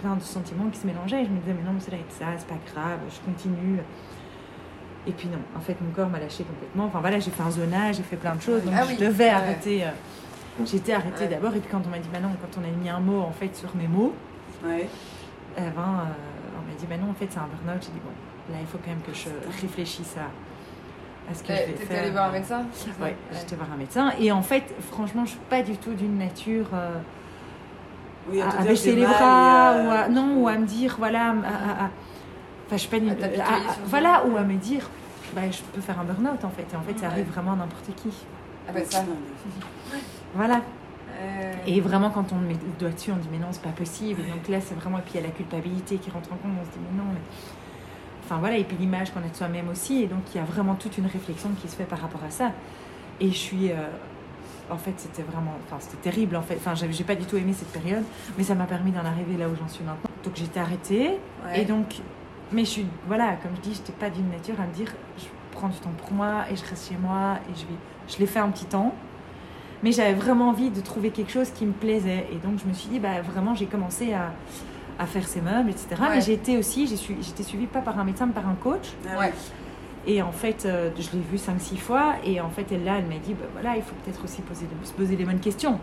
plein 0.00 0.14
de 0.16 0.22
sentiments 0.22 0.68
qui 0.70 0.78
se 0.78 0.86
mélangeaient. 0.86 1.24
Je 1.24 1.30
me 1.30 1.38
disais 1.40 1.54
mais 1.56 1.62
non, 1.64 1.72
mais 1.74 1.80
ça 1.80 1.90
doit 1.90 2.00
être 2.00 2.12
ça, 2.12 2.26
c'est 2.38 2.46
pas 2.48 2.58
grave, 2.72 2.98
je 3.10 3.20
continue. 3.30 3.78
Et 5.06 5.12
puis 5.12 5.28
non, 5.28 5.38
en 5.56 5.60
fait 5.60 5.76
mon 5.80 5.90
corps 5.90 6.08
m'a 6.08 6.18
lâché 6.18 6.42
complètement. 6.44 6.86
Enfin 6.86 7.00
voilà, 7.00 7.20
j'ai 7.20 7.30
fait 7.30 7.42
un 7.42 7.50
zonage, 7.50 7.96
j'ai 7.96 8.02
fait 8.02 8.16
plein 8.16 8.34
de 8.34 8.42
choses, 8.42 8.64
donc 8.64 8.74
Ah 8.76 8.82
je 8.84 8.88
oui, 8.92 8.96
devais 8.96 9.24
ouais. 9.24 9.30
arrêter. 9.30 9.84
euh, 9.84 9.88
J'étais 10.64 10.94
arrêtée 10.94 11.24
Ouais. 11.24 11.28
d'abord, 11.28 11.54
et 11.54 11.60
puis 11.60 11.68
quand 11.70 11.82
on 11.86 11.90
m'a 11.90 11.98
dit, 11.98 12.08
bah 12.10 12.18
non, 12.18 12.30
quand 12.40 12.58
on 12.60 12.64
a 12.64 12.70
mis 12.82 12.88
un 12.88 12.98
mot 12.98 13.20
en 13.20 13.30
fait 13.30 13.54
sur 13.54 13.68
mes 13.76 13.86
mots, 13.86 14.14
Ouais. 14.64 14.88
eh 15.58 15.60
ben, 15.60 15.66
euh, 15.68 15.68
on 15.76 16.66
m'a 16.66 16.74
dit, 16.78 16.86
bah 16.88 16.96
non, 16.96 17.10
en 17.10 17.14
fait, 17.14 17.26
c'est 17.28 17.38
un 17.38 17.46
burn-out. 17.46 17.82
J'ai 17.82 17.92
dit, 17.92 18.00
bon, 18.02 18.10
là, 18.54 18.58
il 18.62 18.66
faut 18.66 18.78
quand 18.82 18.88
même 18.90 19.02
que 19.06 19.12
je 19.12 19.28
réfléchisse 19.60 20.16
à, 20.16 20.30
à 21.30 21.34
ce 21.34 21.42
que 21.42 21.48
je 21.48 21.52
vais 21.58 21.64
T'étais 21.66 21.84
faire. 21.86 22.02
allé 22.02 22.10
voir 22.10 22.28
un 22.28 22.32
médecin 22.32 22.64
Ouais, 23.00 23.16
j'étais 23.32 23.56
voir 23.56 23.68
un 23.72 23.76
médecin. 23.76 24.12
Et 24.20 24.30
en 24.32 24.42
fait, 24.42 24.64
franchement, 24.92 25.24
je 25.24 25.30
suis 25.30 25.40
pas 25.50 25.62
du 25.62 25.76
tout 25.76 25.92
d'une 25.94 26.18
nature 26.18 26.66
euh, 26.74 26.90
Oui, 28.30 28.40
à, 28.40 28.62
baisser 28.62 28.94
les 28.94 29.04
bras, 29.06 29.72
euh, 29.72 29.86
ou 29.86 29.90
à, 29.90 30.08
non, 30.08 30.36
ou 30.42 30.48
à 30.48 30.56
me 30.56 30.66
dire, 30.66 30.94
voilà, 30.98 31.26
à- 31.30 31.30
à- 31.30 31.84
à- 31.86 31.90
enfin, 32.66 32.72
je 32.72 32.76
suis 32.76 32.88
pas 32.88 32.98
voilà, 33.86 34.24
ou 34.26 34.36
à 34.36 34.42
me 34.42 34.54
dire, 34.54 34.88
bah, 35.34 35.42
je 35.50 35.58
peux 35.74 35.80
faire 35.80 35.98
un 36.00 36.04
burn-out 36.04 36.44
en 36.44 36.50
fait. 36.50 36.66
Et 36.72 36.76
en 36.76 36.82
fait, 36.82 36.98
ça 36.98 37.06
arrive 37.06 37.26
vraiment 37.26 37.52
à 37.52 37.56
n'importe 37.56 37.86
qui. 37.96 38.10
Ah 38.68 38.72
bah 38.72 38.80
ça. 38.88 39.04
Voilà. 40.34 40.60
Euh, 41.18 41.52
Et 41.66 41.80
vraiment, 41.80 42.10
quand 42.10 42.32
on 42.32 42.36
met 42.36 42.52
le 42.52 42.58
doigt 42.78 42.90
dessus, 42.90 43.10
on 43.10 43.16
dit 43.16 43.28
mais 43.32 43.38
non, 43.38 43.46
c'est 43.50 43.62
pas 43.62 43.70
possible. 43.70 44.20
Et 44.20 44.30
donc 44.30 44.46
là, 44.48 44.58
c'est 44.60 44.74
vraiment. 44.74 44.98
Et 44.98 45.02
puis 45.02 45.12
il 45.14 45.20
y 45.20 45.24
a 45.24 45.26
la 45.26 45.32
culpabilité 45.32 45.96
qui 45.96 46.10
rentre 46.10 46.30
en 46.32 46.36
compte. 46.36 46.50
On 46.60 46.64
se 46.64 46.70
dit 46.70 46.78
mais 46.92 46.98
non. 46.98 47.08
Mais... 47.12 47.20
Enfin 48.26 48.38
voilà, 48.40 48.56
et 48.58 48.64
puis 48.64 48.76
l'image 48.78 49.12
qu'on 49.12 49.20
a 49.20 49.28
de 49.28 49.34
soi-même 49.36 49.68
aussi. 49.70 50.02
Et 50.02 50.06
donc 50.06 50.20
il 50.34 50.38
y 50.38 50.40
a 50.40 50.44
vraiment 50.44 50.74
toute 50.74 50.98
une 50.98 51.06
réflexion 51.06 51.50
qui 51.60 51.68
se 51.68 51.76
fait 51.76 51.84
par 51.84 52.00
rapport 52.00 52.22
à 52.26 52.30
ça. 52.30 52.50
Et 53.20 53.28
je 53.28 53.36
suis. 53.36 53.70
euh, 53.70 53.76
En 54.70 54.76
fait, 54.78 54.94
c'était 54.96 55.22
vraiment. 55.22 55.54
Enfin, 55.64 55.76
c'était 55.78 56.10
terrible 56.10 56.34
en 56.36 56.42
fait. 56.42 56.56
Enfin, 56.56 56.74
j'ai 56.74 56.92
j'ai 56.92 57.04
pas 57.04 57.14
du 57.14 57.24
tout 57.24 57.36
aimé 57.36 57.52
cette 57.52 57.70
période. 57.72 58.02
Mais 58.36 58.42
ça 58.44 58.54
m'a 58.56 58.64
permis 58.66 58.90
d'en 58.90 59.04
arriver 59.04 59.36
là 59.36 59.48
où 59.48 59.54
j'en 59.56 59.68
suis 59.68 59.84
maintenant. 59.84 60.10
Donc 60.24 60.34
j'étais 60.34 60.58
arrêtée. 60.60 61.18
ouais. 61.44 61.60
Et 61.60 61.64
donc. 61.64 61.86
Mais 62.52 62.64
je 62.64 62.70
suis. 62.70 62.86
Voilà, 63.06 63.36
comme 63.42 63.52
je 63.56 63.60
dis, 63.60 63.74
j'étais 63.74 63.92
pas 63.92 64.10
d'une 64.10 64.28
nature 64.28 64.60
à 64.60 64.66
me 64.66 64.72
dire 64.72 64.88
je 65.18 65.24
prends 65.52 65.68
du 65.68 65.78
temps 65.78 65.94
pour 65.96 66.12
moi 66.12 66.44
et 66.50 66.56
je 66.56 66.64
reste 66.64 66.88
chez 66.90 66.96
moi 66.96 67.38
et 67.48 67.54
je 67.54 67.60
vais. 67.62 67.78
Je 68.08 68.18
l'ai 68.18 68.26
fait 68.26 68.40
un 68.40 68.50
petit 68.50 68.66
temps. 68.66 68.92
Mais 69.82 69.92
j'avais 69.92 70.14
vraiment 70.14 70.48
envie 70.48 70.70
de 70.70 70.80
trouver 70.80 71.10
quelque 71.10 71.30
chose 71.30 71.50
qui 71.50 71.64
me 71.66 71.72
plaisait. 71.72 72.26
Et 72.32 72.36
donc, 72.36 72.58
je 72.58 72.66
me 72.66 72.72
suis 72.72 72.88
dit, 72.88 72.98
bah, 72.98 73.20
vraiment, 73.22 73.54
j'ai 73.54 73.66
commencé 73.66 74.12
à, 74.14 74.32
à 74.98 75.06
faire 75.06 75.26
ces 75.28 75.40
meubles, 75.40 75.70
etc. 75.70 75.88
Ouais. 76.00 76.08
Mais 76.16 76.20
j'ai 76.20 76.32
été 76.34 76.56
aussi, 76.58 76.86
j'ai 76.86 76.96
su- 76.96 77.16
j'étais 77.20 77.42
suivie 77.42 77.66
pas 77.66 77.80
par 77.80 77.98
un 77.98 78.04
médecin, 78.04 78.26
mais 78.26 78.32
par 78.32 78.48
un 78.48 78.54
coach. 78.54 78.92
Ah 79.12 79.18
Ouais. 79.18 79.32
Et 80.06 80.22
en 80.22 80.32
fait, 80.32 80.64
euh, 80.66 80.90
je 80.96 81.10
l'ai 81.16 81.22
vu 81.22 81.36
5-6 81.36 81.76
fois. 81.78 82.14
Et 82.24 82.40
en 82.40 82.48
fait, 82.50 82.66
elle, 82.70 82.84
là, 82.84 82.94
elle 82.98 83.06
m'a 83.06 83.18
dit, 83.18 83.34
bah, 83.34 83.46
voilà, 83.52 83.76
il 83.76 83.82
faut 83.82 83.94
peut-être 84.04 84.22
aussi 84.24 84.40
poser, 84.42 84.66
se 84.84 84.92
poser 84.92 85.16
les 85.16 85.24
bonnes 85.24 85.40
questions. 85.40 85.78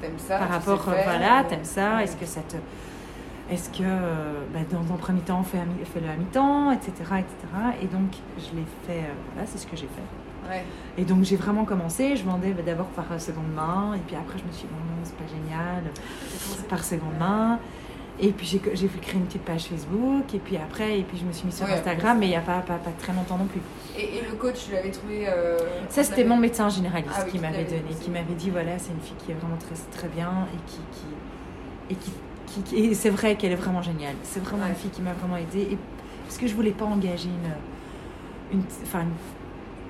T'aimes 0.00 0.12
ça 0.18 0.38
par 0.38 0.46
tu 0.48 0.52
rapport, 0.54 0.84
sais 0.84 0.90
faire, 0.92 1.04
voilà, 1.04 1.44
t'aimes 1.44 1.64
ça, 1.64 2.02
est-ce 2.02 2.16
que 2.16 2.26
ça 2.26 2.40
te... 2.42 2.56
Est-ce 3.52 3.70
que, 3.70 3.82
euh, 3.82 4.32
bah, 4.52 4.60
dans 4.70 4.92
un 4.92 4.96
premier 4.96 5.20
temps, 5.20 5.42
fais, 5.42 5.58
à 5.58 5.64
mi- 5.64 5.84
fais-le 5.84 6.08
à 6.08 6.16
mi-temps, 6.16 6.72
etc., 6.72 6.92
etc. 6.98 7.24
Et 7.82 7.86
donc, 7.86 8.10
je 8.38 8.56
l'ai 8.56 8.64
fait, 8.86 9.00
euh, 9.04 9.12
voilà, 9.34 9.46
c'est 9.46 9.58
ce 9.58 9.66
que 9.66 9.76
j'ai 9.76 9.86
fait. 9.88 10.48
Ouais. 10.50 10.64
Et 10.96 11.04
donc 11.04 11.24
j'ai 11.24 11.34
vraiment 11.34 11.64
commencé, 11.64 12.14
je 12.14 12.22
vendais 12.24 12.52
bah, 12.52 12.62
d'abord 12.64 12.86
par 12.86 13.04
seconde 13.20 13.52
main, 13.56 13.94
et 13.94 13.98
puis 14.06 14.14
après 14.14 14.38
je 14.38 14.44
me 14.44 14.52
suis 14.52 14.68
dit, 14.68 14.72
bon 14.72 14.78
non, 14.78 15.00
c'est 15.02 15.16
pas 15.16 15.26
génial, 15.26 15.82
par 16.68 16.84
seconde 16.84 17.18
main. 17.18 17.58
Et 18.18 18.28
puis 18.30 18.46
j'ai 18.46 18.58
créer 18.58 19.14
une 19.14 19.26
petite 19.26 19.42
page 19.42 19.64
Facebook, 19.64 20.34
et 20.34 20.38
puis 20.38 20.56
après, 20.56 21.00
et 21.00 21.02
puis 21.02 21.18
je 21.18 21.24
me 21.24 21.32
suis 21.32 21.44
mise 21.46 21.56
sur 21.56 21.66
Ouais, 21.66 21.72
Instagram, 21.74 22.18
mais 22.18 22.26
il 22.26 22.30
n'y 22.30 22.36
a 22.36 22.40
pas, 22.40 22.60
pas, 22.60 22.76
pas 22.78 22.90
très 22.98 23.12
longtemps 23.12 23.36
non 23.36 23.44
plus. 23.44 23.60
Et, 23.98 24.16
et 24.16 24.22
le 24.22 24.36
coach, 24.36 24.64
tu 24.66 24.72
l'avais 24.72 24.90
trouvé. 24.90 25.26
euh, 25.28 25.58
Ça, 25.90 26.02
c'était 26.02 26.24
mon 26.24 26.36
médecin 26.38 26.68
généraliste 26.70 27.12
Ah 27.14 27.22
oui, 27.26 27.32
qui 27.32 27.38
m'avait 27.38 27.64
donné, 27.64 27.82
qui 28.00 28.10
m'avait 28.10 28.34
dit, 28.34 28.48
voilà, 28.48 28.78
c'est 28.78 28.92
une 28.92 29.00
fille 29.00 29.16
qui 29.24 29.32
est 29.32 29.34
vraiment 29.34 29.56
très, 29.58 29.74
très 29.98 30.08
bien, 30.08 30.30
et 30.54 30.70
qui... 30.70 30.78
qui 30.92 31.06
et 31.88 31.94
qui, 31.94 32.10
qui- 32.46 32.62
qui- 32.62 32.76
et 32.90 32.94
c'est 32.94 33.10
vrai 33.10 33.36
qu'elle 33.36 33.52
est 33.52 33.56
vraiment 33.56 33.82
géniale. 33.82 34.14
C'est 34.22 34.42
vraiment 34.42 34.62
Ouais. 34.64 34.70
une 34.70 34.74
fille 34.76 34.90
qui 34.90 35.02
m'a 35.02 35.12
vraiment 35.12 35.36
aidée. 35.36 35.68
Et, 35.72 35.78
parce 36.24 36.38
que 36.38 36.46
je 36.48 36.54
voulais 36.54 36.70
pas 36.72 36.84
engager 36.86 37.28
une, 37.28 38.58
une, 38.58 38.64
enfin, 38.82 39.02
une 39.02 39.12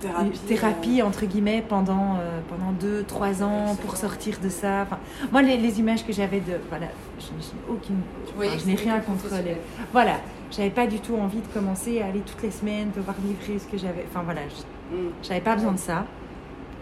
Thérapie. 0.00 0.38
thérapie 0.46 1.02
entre 1.02 1.24
guillemets 1.26 1.64
pendant 1.66 2.16
euh, 2.20 2.40
pendant 2.48 2.72
deux 2.72 3.02
trois 3.04 3.42
ans 3.42 3.74
pour 3.82 3.96
sortir 3.96 4.38
de 4.42 4.48
ça 4.48 4.82
enfin, 4.82 4.98
moi 5.32 5.42
les, 5.42 5.56
les 5.56 5.80
images 5.80 6.04
que 6.06 6.12
j'avais 6.12 6.40
de 6.40 6.54
voilà 6.68 6.88
je, 7.18 7.24
je 7.26 7.30
n'ai 7.32 7.74
aucune 7.74 8.00
enfin, 8.24 8.58
je 8.58 8.66
n'ai 8.66 8.74
rien 8.74 9.00
contre 9.00 9.28
les 9.44 9.56
voilà 9.92 10.16
j'avais 10.50 10.70
pas 10.70 10.86
du 10.86 11.00
tout 11.00 11.16
envie 11.16 11.40
de 11.40 11.46
commencer 11.48 12.02
à 12.02 12.06
aller 12.06 12.20
toutes 12.20 12.42
les 12.42 12.50
semaines 12.50 12.90
devoir 12.94 13.16
livrer 13.24 13.58
ce 13.58 13.66
que 13.66 13.78
j'avais 13.78 14.04
enfin 14.10 14.22
voilà 14.22 14.42
Mm. 14.92 14.94
j'avais 15.22 15.40
pas 15.40 15.56
besoin 15.56 15.72
de 15.72 15.78
ça 15.78 16.04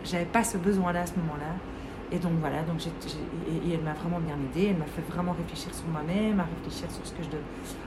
j'avais 0.05 0.27
pas 0.27 0.45
ce 0.45 0.59
besoin 0.59 0.93
là 0.93 1.01
à 1.03 1.07
ce 1.07 1.13
moment 1.15 1.37
là 1.39 1.55
et 2.13 2.19
donc 2.19 2.33
voilà 2.41 2.61
donc 2.63 2.79
j'ai- 2.81 2.91
et, 3.51 3.71
et 3.71 3.75
elle 3.75 3.81
m'a 3.81 3.95
vraiment 3.95 4.19
bien 4.21 4.37
aidée 4.37 4.69
elle 4.73 4.77
m'a 4.77 4.85
fait 4.85 5.01
vraiment 5.11 5.33
réfléchir 5.33 5.73
sur 5.75 5.87
moi-même 5.87 6.39
à 6.39 6.45
réfléchir 6.45 6.91
sur 6.91 7.07
ce 7.07 7.13
que 7.13 7.23
je 7.23 7.31
de 7.31 7.39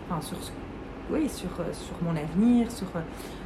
enfin 0.09 0.19
sur 0.21 0.37
ce 0.41 0.49
oui, 1.11 1.29
sur, 1.29 1.49
euh, 1.59 1.63
sur 1.73 1.93
mon 2.01 2.11
avenir, 2.15 2.71
sur, 2.71 2.87
euh, 2.95 2.99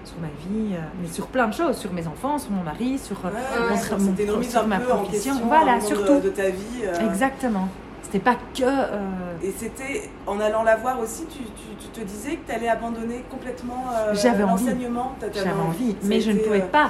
sur 0.04 0.16
ma 0.20 0.28
vie, 0.28 0.74
euh, 0.76 0.80
mais 1.02 1.08
sur 1.08 1.28
plein 1.28 1.48
de 1.48 1.54
choses, 1.54 1.78
sur 1.78 1.92
mes 1.94 2.08
enfants, 2.08 2.38
sur 2.38 2.52
mon 2.52 2.64
mari, 2.64 2.98
sur 3.00 3.18
Ouais, 3.26 3.78
sur 3.78 4.00
mon- 4.00 4.16
sur 4.44 4.62
un 4.62 4.68
ma 4.68 4.80
profession. 4.80 5.34
question 5.34 5.48
Voilà, 5.48 5.78
de- 5.78 5.84
surtout. 5.84 6.20
de, 6.20 6.30
ta 6.30 6.50
vie. 6.50 6.84
euh, 6.86 7.10
Exactement. 7.10 7.68
C'était 8.04 8.20
pas 8.20 8.36
que. 8.54 8.64
euh, 8.64 9.00
Et 9.44 9.54
c'était, 9.56 10.10
en 10.28 10.40
allant 10.40 10.64
la 10.64 10.76
voir 10.76 11.00
aussi, 11.00 11.26
tu, 11.28 11.40
tu, 11.44 11.76
tu 11.80 11.88
te 11.88 12.06
disais 12.06 12.36
que 12.36 12.46
tu 12.48 12.52
allais 12.54 12.68
abandonner 12.68 13.24
complètement 13.30 13.86
euh, 13.96 14.14
J'avais 14.14 14.44
envie. 14.44 14.66
l'enseignement. 14.66 15.14
J'avais 15.34 15.52
envie, 15.52 15.96
mais 16.04 16.20
je 16.20 16.32
ne 16.32 16.40
pouvais 16.40 16.60
pas. 16.62 16.90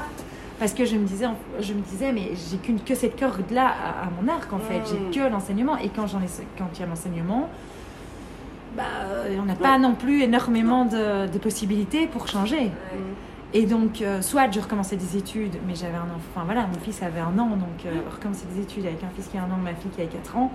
Parce 0.59 0.73
que 0.73 0.85
je 0.85 0.95
me 0.95 1.05
disais, 1.05 1.25
je 1.59 1.73
me 1.73 1.81
disais 1.81 2.11
mais 2.11 2.31
j'ai 2.49 2.57
qu'une 2.57 2.79
que 2.79 2.93
cette 2.95 3.19
corde-là 3.19 3.65
à, 3.67 4.03
à 4.05 4.09
mon 4.21 4.31
arc 4.31 4.51
en 4.53 4.59
fait. 4.59 4.81
J'ai 4.89 5.19
que 5.19 5.27
l'enseignement. 5.27 5.75
Et 5.77 5.89
quand, 5.89 6.05
j'en 6.07 6.19
ai, 6.21 6.27
quand 6.57 6.65
il 6.75 6.79
y 6.79 6.83
a 6.83 6.85
l'enseignement, 6.87 7.49
bah, 8.75 8.83
euh, 9.03 9.35
on 9.41 9.45
n'a 9.45 9.55
pas 9.55 9.77
non 9.77 9.95
plus 9.95 10.21
énormément 10.23 10.85
de, 10.85 11.27
de 11.27 11.37
possibilités 11.37 12.07
pour 12.07 12.27
changer. 12.27 12.59
Ouais. 12.59 12.71
Et 13.53 13.65
donc, 13.65 14.01
euh, 14.01 14.21
soit 14.21 14.49
je 14.49 14.59
recommençais 14.61 14.95
des 14.95 15.17
études, 15.17 15.55
mais 15.67 15.75
j'avais 15.75 15.97
un 15.97 16.03
enfant, 16.03 16.29
enfin 16.33 16.45
voilà, 16.45 16.67
mon 16.67 16.79
fils 16.79 17.03
avait 17.03 17.19
un 17.19 17.37
an, 17.37 17.47
donc 17.49 17.85
euh, 17.85 17.91
recommencer 18.09 18.45
des 18.53 18.61
études 18.61 18.85
avec 18.85 19.03
un 19.03 19.09
fils 19.09 19.27
qui 19.27 19.37
a 19.37 19.43
un 19.43 19.51
an, 19.51 19.57
ma 19.61 19.73
fille 19.73 19.91
qui 19.91 20.01
a 20.01 20.05
4 20.05 20.37
ans, 20.37 20.53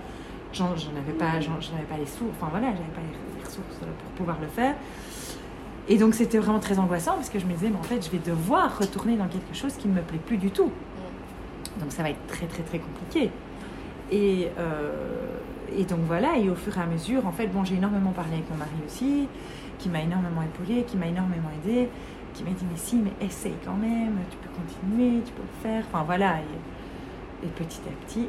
j'en 0.51 0.75
j'en 0.75 0.89
avais, 0.97 1.11
pas, 1.11 1.25
avais 1.25 1.85
pas 1.87 1.97
les 1.99 2.07
sous, 2.07 2.25
enfin 2.31 2.47
voilà, 2.49 2.67
j'avais 2.67 2.89
pas 2.95 3.01
les, 3.01 3.43
ressources 3.45 3.81
euh, 3.83 3.85
pour 4.01 4.11
pouvoir 4.13 4.37
le 4.41 4.47
faire. 4.47 4.73
Et 5.87 5.97
donc, 5.97 6.15
c'était 6.15 6.39
vraiment 6.39 6.59
très 6.59 6.79
angoissant 6.79 7.13
parce 7.13 7.29
que 7.29 7.37
je 7.37 7.45
me 7.45 7.53
disais, 7.53 7.69
mais 7.69 7.77
en 7.77 7.83
fait, 7.83 8.03
je 8.03 8.09
vais 8.09 8.17
devoir 8.17 8.77
retourner 8.79 9.15
dans 9.15 9.27
quelque 9.27 9.53
chose 9.53 9.73
qui 9.75 9.87
ne 9.87 9.93
me 9.93 10.01
plaît 10.01 10.19
plus 10.25 10.37
du 10.37 10.49
tout. 10.49 10.71
Donc, 11.79 11.91
ça 11.91 12.01
va 12.01 12.09
être 12.09 12.27
très, 12.27 12.47
très, 12.47 12.63
très 12.63 12.79
compliqué. 12.79 13.31
Et, 14.11 14.49
euh, 14.57 15.37
et 15.75 15.83
donc 15.85 15.99
voilà, 16.07 16.37
et 16.37 16.49
au 16.49 16.55
fur 16.55 16.77
et 16.77 16.81
à 16.81 16.85
mesure, 16.85 17.25
en 17.25 17.31
fait, 17.31 17.47
bon, 17.47 17.63
j'ai 17.63 17.75
énormément 17.75 18.11
parlé 18.11 18.33
avec 18.33 18.49
mon 18.51 18.57
mari 18.57 18.71
aussi, 18.85 19.27
qui 19.79 19.89
m'a 19.89 20.01
énormément 20.01 20.41
épaulé, 20.41 20.83
qui 20.83 20.97
m'a 20.97 21.07
énormément 21.07 21.49
aidé, 21.63 21.89
qui 22.33 22.43
m'a 22.43 22.51
dit 22.51 22.65
mais 22.69 22.77
si, 22.77 22.95
mais 22.97 23.11
essaye 23.25 23.55
quand 23.65 23.75
même, 23.75 24.15
tu 24.29 24.37
peux 24.37 24.49
continuer, 24.49 25.21
tu 25.25 25.31
peux 25.33 25.41
le 25.43 25.69
faire. 25.69 25.83
Enfin 25.91 26.03
voilà, 26.05 26.35
et, 27.43 27.45
et 27.45 27.49
petit 27.49 27.81
à 27.87 28.05
petit, 28.05 28.27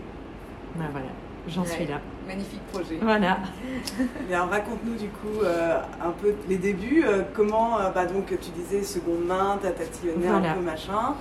ben 0.76 0.86
voilà, 0.92 1.06
j'en 1.48 1.62
Ouais. 1.62 1.68
suis 1.68 1.86
là. 1.86 2.00
Magnifique 2.26 2.62
projet. 2.72 2.98
Voilà. 3.00 3.38
Alors 4.30 4.48
raconte-nous 4.50 4.94
du 4.96 5.08
coup 5.08 5.42
euh, 5.42 5.80
un 6.04 6.10
peu 6.10 6.34
les 6.48 6.58
débuts. 6.58 7.04
euh, 7.06 7.22
comment, 7.34 7.78
euh, 7.80 7.90
bah, 7.90 8.04
donc 8.06 8.26
tu 8.28 8.50
disais 8.50 8.82
seconde 8.82 9.24
main, 9.26 9.58
t'as 9.62 9.70
tatillonné 9.70 10.26
Voilà. 10.26 10.52
un 10.52 10.54
peu 10.54 10.60
machin. 10.60 11.14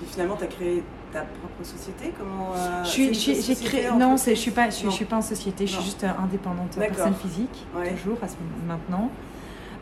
Puis 0.00 0.08
finalement 0.12 0.36
t'as 0.38 0.46
créé 0.46 0.82
ta 1.12 1.20
propre 1.20 1.62
société. 1.62 2.12
Comment 2.18 2.52
euh, 2.56 2.84
Je 2.84 2.88
suis, 2.88 3.14
j'ai, 3.14 3.54
créé. 3.56 3.88
Non, 3.98 4.16
je 4.16 4.34
suis 4.34 4.50
pas, 4.50 4.66
je 4.70 4.74
suis, 4.76 4.86
je 4.90 4.94
suis 4.94 5.04
pas 5.04 5.16
en 5.16 5.22
société. 5.22 5.66
Je 5.66 5.72
suis 5.74 5.82
juste 5.84 6.04
euh, 6.04 6.08
indépendante, 6.22 6.76
personne 6.78 7.14
physique, 7.14 7.66
Ouais. 7.76 7.90
toujours 7.92 8.18
à 8.22 8.28
ce, 8.28 8.34
maintenant. 8.66 9.10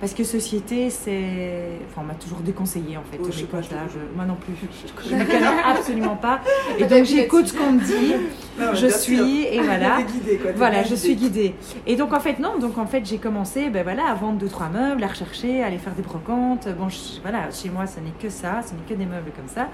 Parce 0.00 0.14
que 0.14 0.22
société, 0.22 0.90
c'est. 0.90 1.80
Enfin, 1.90 2.02
on 2.02 2.04
m'a 2.04 2.14
toujours 2.14 2.38
déconseillé 2.38 2.96
en 2.96 3.02
fait. 3.02 3.18
Mes 3.18 3.32
je 3.32 3.38
sais 3.40 3.44
pas, 3.46 3.60
je 3.60 3.68
comptages. 3.68 3.90
te- 3.94 4.16
Moi 4.16 4.24
non 4.26 4.36
plus. 4.36 4.54
Je 5.08 5.14
ne 5.16 5.24
connais 5.24 5.46
absolument 5.64 6.14
pas. 6.14 6.40
Et 6.78 6.84
donc 6.84 7.04
j'écoute 7.04 7.48
ce 7.48 7.54
qu'on 7.54 7.72
me 7.72 7.80
dit. 7.80 8.14
Non, 8.60 8.74
je 8.74 8.86
bien 8.86 8.90
sûr. 8.90 9.00
suis 9.00 9.42
et 9.46 9.60
voilà. 9.60 10.02
Guidée, 10.02 10.36
quoi, 10.36 10.52
Voilà, 10.54 10.84
je 10.84 10.94
suis 10.94 11.16
guidée. 11.16 11.48
guidée. 11.48 11.54
Et 11.88 11.96
donc 11.96 12.12
en 12.12 12.20
fait 12.20 12.38
non, 12.38 12.58
donc 12.60 12.78
en 12.78 12.86
fait 12.86 13.04
j'ai 13.04 13.18
commencé, 13.18 13.70
ben 13.70 13.82
voilà, 13.82 14.06
à 14.08 14.14
vendre 14.14 14.38
deux 14.38 14.48
trois 14.48 14.68
meubles, 14.68 15.02
à 15.02 15.08
rechercher, 15.08 15.64
à 15.64 15.66
aller 15.66 15.78
faire 15.78 15.94
des 15.94 16.02
brocantes. 16.02 16.68
Bon, 16.78 16.88
je- 16.88 17.20
voilà, 17.22 17.50
chez 17.50 17.68
moi, 17.68 17.84
ce 17.88 17.98
n'est 17.98 18.12
que 18.22 18.28
ça, 18.30 18.60
ce 18.64 18.74
n'est 18.74 18.82
que 18.88 18.94
des 18.94 19.04
meubles 19.06 19.32
comme 19.34 19.48
ça. 19.52 19.66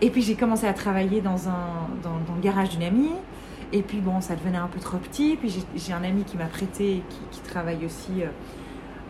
Et 0.00 0.10
puis 0.10 0.22
j'ai 0.22 0.34
commencé 0.34 0.66
à 0.66 0.72
travailler 0.72 1.20
dans 1.20 1.48
un 1.48 1.88
dans, 2.02 2.10
dans 2.26 2.34
le 2.34 2.40
garage 2.42 2.70
d'une 2.70 2.82
amie. 2.82 3.12
Et 3.72 3.82
puis 3.82 3.98
bon, 4.00 4.20
ça 4.20 4.36
devenait 4.36 4.58
un 4.58 4.66
peu 4.68 4.78
trop 4.80 4.98
petit. 4.98 5.36
Puis 5.36 5.54
j'ai- 5.76 5.92
un 5.92 6.04
ami 6.04 6.22
qui 6.24 6.36
m'a 6.36 6.46
prêté, 6.46 7.02
qui, 7.08 7.18
qui 7.30 7.40
travaille 7.40 7.84
aussi 7.86 8.22
euh, 8.22 8.26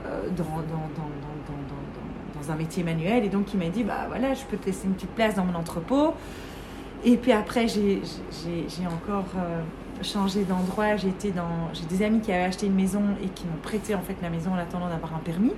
euh, 0.07 0.29
dans, 0.31 0.45
dans, 0.45 0.87
dans, 0.97 1.11
dans, 1.21 1.49
dans, 1.49 1.63
dans- 1.69 2.41
dans 2.47 2.53
un 2.53 2.57
métier 2.57 2.83
manuel. 2.83 3.25
Et 3.25 3.29
donc 3.29 3.53
il 3.55 3.59
m'a 3.59 3.69
dit, 3.69 3.83
bah 3.85 4.05
voilà, 4.09 4.35
je 4.35 4.45
peux 4.45 4.57
te 4.57 4.67
laisser 4.67 4.87
une 4.87 4.95
petite 4.95 5.11
place 5.15 5.35
dans 5.35 5.45
mon 5.45 5.55
entrepôt. 5.55 6.15
Et 7.05 7.17
puis 7.19 7.33
après, 7.33 7.69
j'ai 7.69 8.01
encore 8.87 9.27
euh, 9.37 9.61
changé 10.03 10.45
d'endroit. 10.45 10.97
J'ai 10.97 11.13
des 11.89 12.03
amis 12.05 12.21
qui 12.21 12.33
avaient 12.33 12.45
acheté 12.45 12.67
une 12.67 12.75
maison 12.75 13.03
et 13.23 13.29
qui 13.29 13.45
m'ont 13.47 13.61
prêté 13.63 13.95
en 13.95 14.01
fait 14.01 14.17
la 14.23 14.31
maison 14.31 14.53
en 14.53 14.57
attendant 14.59 14.89
d'avoir 14.89 15.15
un 15.15 15.19
permis. 15.19 15.53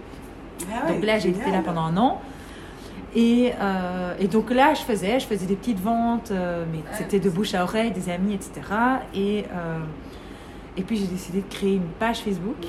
Ah 0.73 0.87
ouais, 0.87 0.94
donc 0.94 1.04
là, 1.04 1.18
j'ai 1.18 1.28
été 1.30 1.50
là 1.52 1.62
pendant 1.64 1.82
un 1.82 1.96
an. 1.96 2.20
Et, 3.16 3.52
euh, 3.58 4.14
et 4.20 4.28
donc 4.28 4.50
là, 4.50 4.75
je 4.75 4.82
faisais, 4.82 5.18
je 5.18 5.26
faisais 5.26 5.46
des 5.46 5.56
petites 5.56 5.80
ventes, 5.80 6.30
euh, 6.30 6.66
mais 6.70 6.80
c'était 6.92 7.18
de 7.18 7.30
bouche 7.30 7.54
à 7.54 7.62
oreille, 7.62 7.90
des 7.90 8.11
amis, 8.11 8.35
etc. 8.35 8.61
Et, 9.14 9.44
euh, 9.54 9.78
et 10.76 10.82
puis 10.82 10.99
j'ai 10.99 11.06
décidé 11.06 11.40
de 11.40 11.49
créer 11.49 11.76
une 11.76 11.88
page 11.99 12.18
Facebook. 12.18 12.66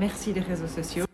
Merci 0.00 0.32
les 0.32 0.40
réseaux 0.40 0.66
sociaux. 0.66 1.05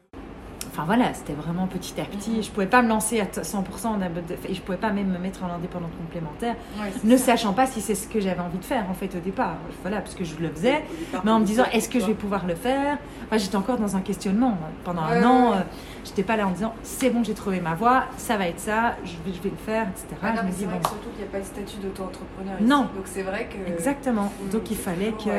Enfin 0.82 0.96
voilà, 0.96 1.14
c'était 1.14 1.32
vraiment 1.34 1.68
petit 1.68 1.94
à 2.00 2.04
petit. 2.04 2.42
Je 2.42 2.50
pouvais 2.50 2.66
pas 2.66 2.82
me 2.82 2.88
lancer 2.88 3.20
à 3.20 3.26
t- 3.26 3.40
100% 3.44 3.98
d'un- 3.98 4.08
de- 4.08 4.22
et 4.48 4.54
je 4.54 4.60
pouvais 4.60 4.76
pas 4.78 4.90
même 4.90 5.06
me 5.12 5.18
mettre 5.18 5.44
en 5.44 5.54
indépendante 5.54 5.92
complémentaire, 5.96 6.56
Ouais, 6.76 6.90
ne 7.04 7.16
ça. 7.16 7.26
sachant 7.26 7.52
pas 7.52 7.66
si 7.66 7.80
c'est 7.80 7.94
ce 7.94 8.08
que 8.08 8.18
j'avais 8.18 8.40
envie 8.40 8.58
de 8.58 8.64
faire 8.64 8.84
en 8.90 8.94
fait 8.94 9.14
au 9.14 9.20
départ. 9.20 9.54
Voilà, 9.82 9.98
parce 10.00 10.16
que 10.16 10.24
je 10.24 10.34
le 10.40 10.48
faisais, 10.50 10.82
mais 11.22 11.30
en 11.30 11.38
me 11.38 11.44
disant 11.44 11.64
est-ce 11.72 11.88
que 11.88 12.00
je 12.00 12.06
vais 12.06 12.14
pouvoir 12.14 12.46
le 12.46 12.56
faire? 12.56 12.98
Enfin, 13.26 13.36
j'étais 13.38 13.54
encore 13.56 13.76
dans 13.76 13.94
un 13.96 14.00
questionnement 14.00 14.58
pendant 14.84 15.06
Ouais, 15.06 15.18
un 15.18 15.24
an. 15.24 15.50
ouais, 15.52 15.56
euh, 15.58 15.60
J'étais 16.04 16.24
pas 16.24 16.36
là 16.36 16.48
en 16.48 16.50
disant 16.50 16.74
c'est 16.82 17.10
bon, 17.10 17.22
j'ai 17.22 17.34
trouvé 17.34 17.60
ma 17.60 17.76
voie, 17.76 18.06
ça 18.16 18.36
va 18.36 18.48
être 18.48 18.58
ça, 18.58 18.96
je 19.04 19.12
vais, 19.24 19.36
je 19.36 19.40
vais 19.40 19.50
le 19.50 19.56
faire, 19.56 19.86
etc. 19.88 20.06
Ah 20.20 20.30
non, 20.32 20.40
je 20.40 20.46
me 20.46 20.50
c'est 20.50 20.56
dis 20.58 20.64
vrai 20.64 20.74
bon, 20.74 20.80
que 20.80 20.88
surtout 20.88 21.10
qu'il 21.10 21.18
n'y 21.22 21.28
a 21.28 21.32
pas 21.32 21.38
de 21.38 21.44
statut 21.44 21.76
d'auto-entrepreneur 21.80 22.54
ici. 22.58 22.68
Non. 22.68 22.80
Donc 22.96 23.04
c'est 23.04 23.22
vrai 23.22 23.48
que. 23.48 23.70
exactement. 23.70 24.32
Donc 24.50 24.68
il 24.68 24.76
fallait 24.76 25.12
que 25.12 25.30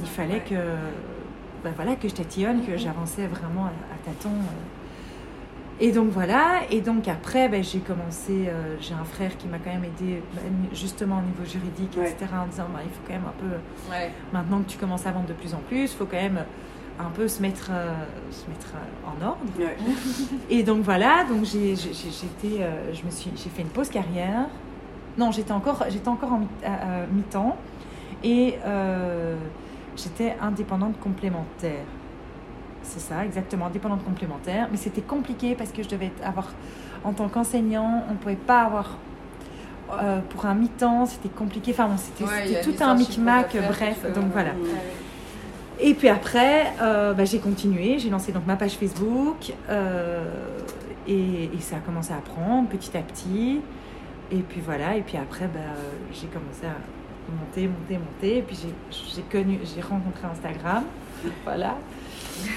il 0.00 0.06
fallait 0.06 0.40
que 0.40 0.54
ben 1.64 1.72
voilà 1.76 1.94
que 1.96 2.08
je 2.08 2.14
tatillonne, 2.14 2.64
que 2.64 2.76
j'avançais 2.76 3.26
vraiment 3.26 3.66
à, 3.66 3.68
à 3.68 3.98
tâtons. 4.04 4.30
euh. 4.30 5.80
Et 5.80 5.90
donc 5.90 6.10
voilà, 6.10 6.60
et 6.70 6.80
donc 6.80 7.08
après 7.08 7.48
ben, 7.48 7.62
j'ai 7.64 7.78
commencé, 7.80 8.46
euh, 8.48 8.76
j'ai 8.80 8.94
un 8.94 9.04
frère 9.04 9.36
qui 9.36 9.48
m'a 9.48 9.58
quand 9.58 9.70
même 9.72 9.84
aidé 9.84 10.22
justement 10.72 11.18
au 11.18 11.22
niveau 11.22 11.44
juridique, 11.50 11.96
Ouais. 11.96 12.10
etc. 12.10 12.26
En 12.40 12.46
disant 12.46 12.66
ben, 12.72 12.80
il 12.84 12.90
faut 12.90 13.00
quand 13.06 13.14
même 13.14 13.24
un 13.26 13.40
peu 13.40 13.90
Ouais. 13.90 14.10
maintenant 14.32 14.58
que 14.60 14.68
tu 14.70 14.78
commences 14.78 15.06
à 15.06 15.10
vendre 15.12 15.26
de 15.26 15.32
plus 15.32 15.54
en 15.54 15.58
plus, 15.68 15.82
il 15.84 15.88
faut 15.88 16.04
quand 16.06 16.20
même 16.22 16.44
un 17.00 17.10
peu 17.10 17.26
se 17.26 17.40
mettre, 17.42 17.70
euh, 17.72 17.90
se 18.30 18.48
mettre 18.48 18.74
euh, 18.74 19.08
en 19.08 19.26
ordre. 19.26 19.40
Ouais. 19.58 19.76
Et 20.50 20.62
donc 20.62 20.82
voilà, 20.82 21.24
donc 21.24 21.44
j'ai, 21.44 21.74
j'ai- 21.74 21.92
j'ai- 21.94 22.10
j'étais, 22.10 22.62
euh, 22.62 22.92
je 22.92 23.02
me 23.04 23.10
suis, 23.10 23.30
j'ai 23.34 23.48
fait 23.50 23.62
une 23.62 23.68
pause 23.68 23.88
carrière. 23.88 24.46
Non, 25.18 25.30
j'étais 25.32 25.52
encore, 25.52 25.84
j'étais 25.88 26.08
encore 26.08 26.32
en 26.32 26.38
mi- 26.40 26.48
mi-temps 27.14 27.56
et 28.24 28.54
euh, 28.64 29.34
j'étais 29.96 30.36
indépendante 30.40 30.98
complémentaire. 31.00 31.84
C'est 32.82 33.00
ça, 33.00 33.24
exactement, 33.24 33.66
indépendante 33.66 34.04
complémentaire. 34.04 34.68
Mais 34.70 34.76
c'était 34.76 35.02
compliqué 35.02 35.54
parce 35.54 35.70
que 35.70 35.82
je 35.82 35.88
devais 35.88 36.10
avoir, 36.24 36.52
en 37.04 37.12
tant 37.12 37.28
qu'enseignant, 37.28 38.04
on 38.08 38.12
ne 38.12 38.18
pouvait 38.18 38.34
pas 38.36 38.62
avoir. 38.62 38.98
euh, 39.92 40.20
pour 40.30 40.46
un 40.46 40.54
mi-temps, 40.54 41.04
c'était 41.06 41.28
compliqué. 41.28 41.72
Enfin, 41.72 41.86
bon, 41.86 41.96
c'était, 41.98 42.24
Ouais, 42.24 42.60
tout 42.62 42.74
un 42.82 42.94
micmac, 42.94 43.54
bref. 43.68 44.04
Donc 44.14 44.24
voilà. 44.32 44.50
Et 45.80 45.94
puis 45.94 46.08
après, 46.08 46.72
euh, 46.80 47.12
bah, 47.12 47.24
j'ai 47.24 47.38
continué, 47.40 47.98
j'ai 47.98 48.08
lancé 48.10 48.32
donc 48.32 48.46
ma 48.46 48.56
page 48.56 48.72
Facebook 48.72 49.52
euh, 49.68 50.24
et, 51.08 51.44
et 51.54 51.60
ça 51.60 51.76
a 51.76 51.80
commencé 51.80 52.12
à 52.12 52.18
prendre 52.18 52.68
petit 52.68 52.96
à 52.96 53.00
petit. 53.02 53.60
Et 54.30 54.38
puis 54.38 54.62
voilà, 54.64 54.96
et 54.96 55.02
puis 55.02 55.18
après, 55.18 55.46
bah, 55.46 55.60
j'ai 56.12 56.26
commencé 56.28 56.64
à 56.66 56.76
monter, 57.30 57.68
monter, 57.68 57.98
monter. 57.98 58.38
Et 58.38 58.42
puis 58.42 58.56
j'ai- 58.60 58.96
j'ai 59.14 59.22
connu, 59.22 59.58
j'ai 59.74 59.80
rencontré 59.80 60.26
Instagram, 60.30 60.84
voilà. 61.44 61.76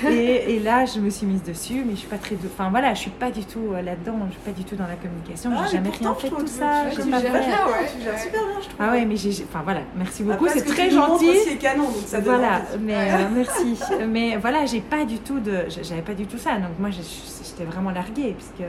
Et, 0.09 0.55
et 0.55 0.59
là, 0.61 0.85
je 0.85 0.99
me 0.99 1.09
suis 1.09 1.25
mise 1.27 1.43
dessus, 1.43 1.83
mais 1.85 1.91
je 1.91 1.97
suis 1.99 2.07
pas 2.07 2.17
très, 2.17 2.35
de- 2.35 2.47
enfin 2.47 2.69
voilà, 2.69 2.93
je 2.93 3.01
suis 3.01 3.11
pas 3.11 3.29
du 3.29 3.43
tout 3.45 3.73
euh, 3.73 3.81
là-dedans, 3.81 4.13
je 4.27 4.31
suis 4.31 4.41
pas 4.41 4.51
du 4.51 4.63
tout 4.63 4.75
dans 4.75 4.87
la 4.87 4.95
communication, 4.95 5.51
Ah, 5.53 5.65
j'ai 5.69 5.77
mais 5.79 5.85
jamais 5.85 5.89
pourtant, 5.89 6.13
rien 6.13 6.29
fait 6.29 6.29
tout 6.43 6.47
ça, 6.47 6.83
tu- 6.89 6.95
j'ai 7.03 7.11
pas 7.11 7.19
gères 7.19 7.31
fait. 7.33 7.39
bien, 7.39 7.65
ouais. 7.67 7.89
Tu 7.97 8.03
gères 8.03 8.19
super 8.19 8.41
bien, 8.41 8.55
je 8.61 8.67
trouve. 8.69 8.75
Ah 8.79 8.91
ouais, 8.91 9.05
mais 9.05 9.15
j'ai, 9.17 9.29
enfin 9.47 9.61
voilà, 9.63 9.81
merci 9.95 10.23
beaucoup, 10.23 10.47
c'est 10.47 10.63
très 10.65 10.89
gentil. 10.89 11.29
aussi 11.29 11.49
est 11.49 11.57
canon, 11.57 11.83
donc 11.83 11.95
ça 12.05 12.19
Voilà, 12.21 12.61
mais 12.79 12.95
euh, 12.95 13.27
merci. 13.35 13.77
Mais 14.07 14.37
voilà, 14.37 14.65
j'ai 14.65 14.81
pas 14.81 15.03
du 15.05 15.19
tout 15.19 15.39
de, 15.39 15.65
j'avais 15.83 16.01
pas 16.01 16.13
du 16.15 16.25
tout 16.25 16.37
ça. 16.37 16.53
Donc 16.55 16.79
moi, 16.79 16.89
j'étais 16.89 17.65
vraiment 17.69 17.91
larguée 17.91 18.33
puisque 18.37 18.67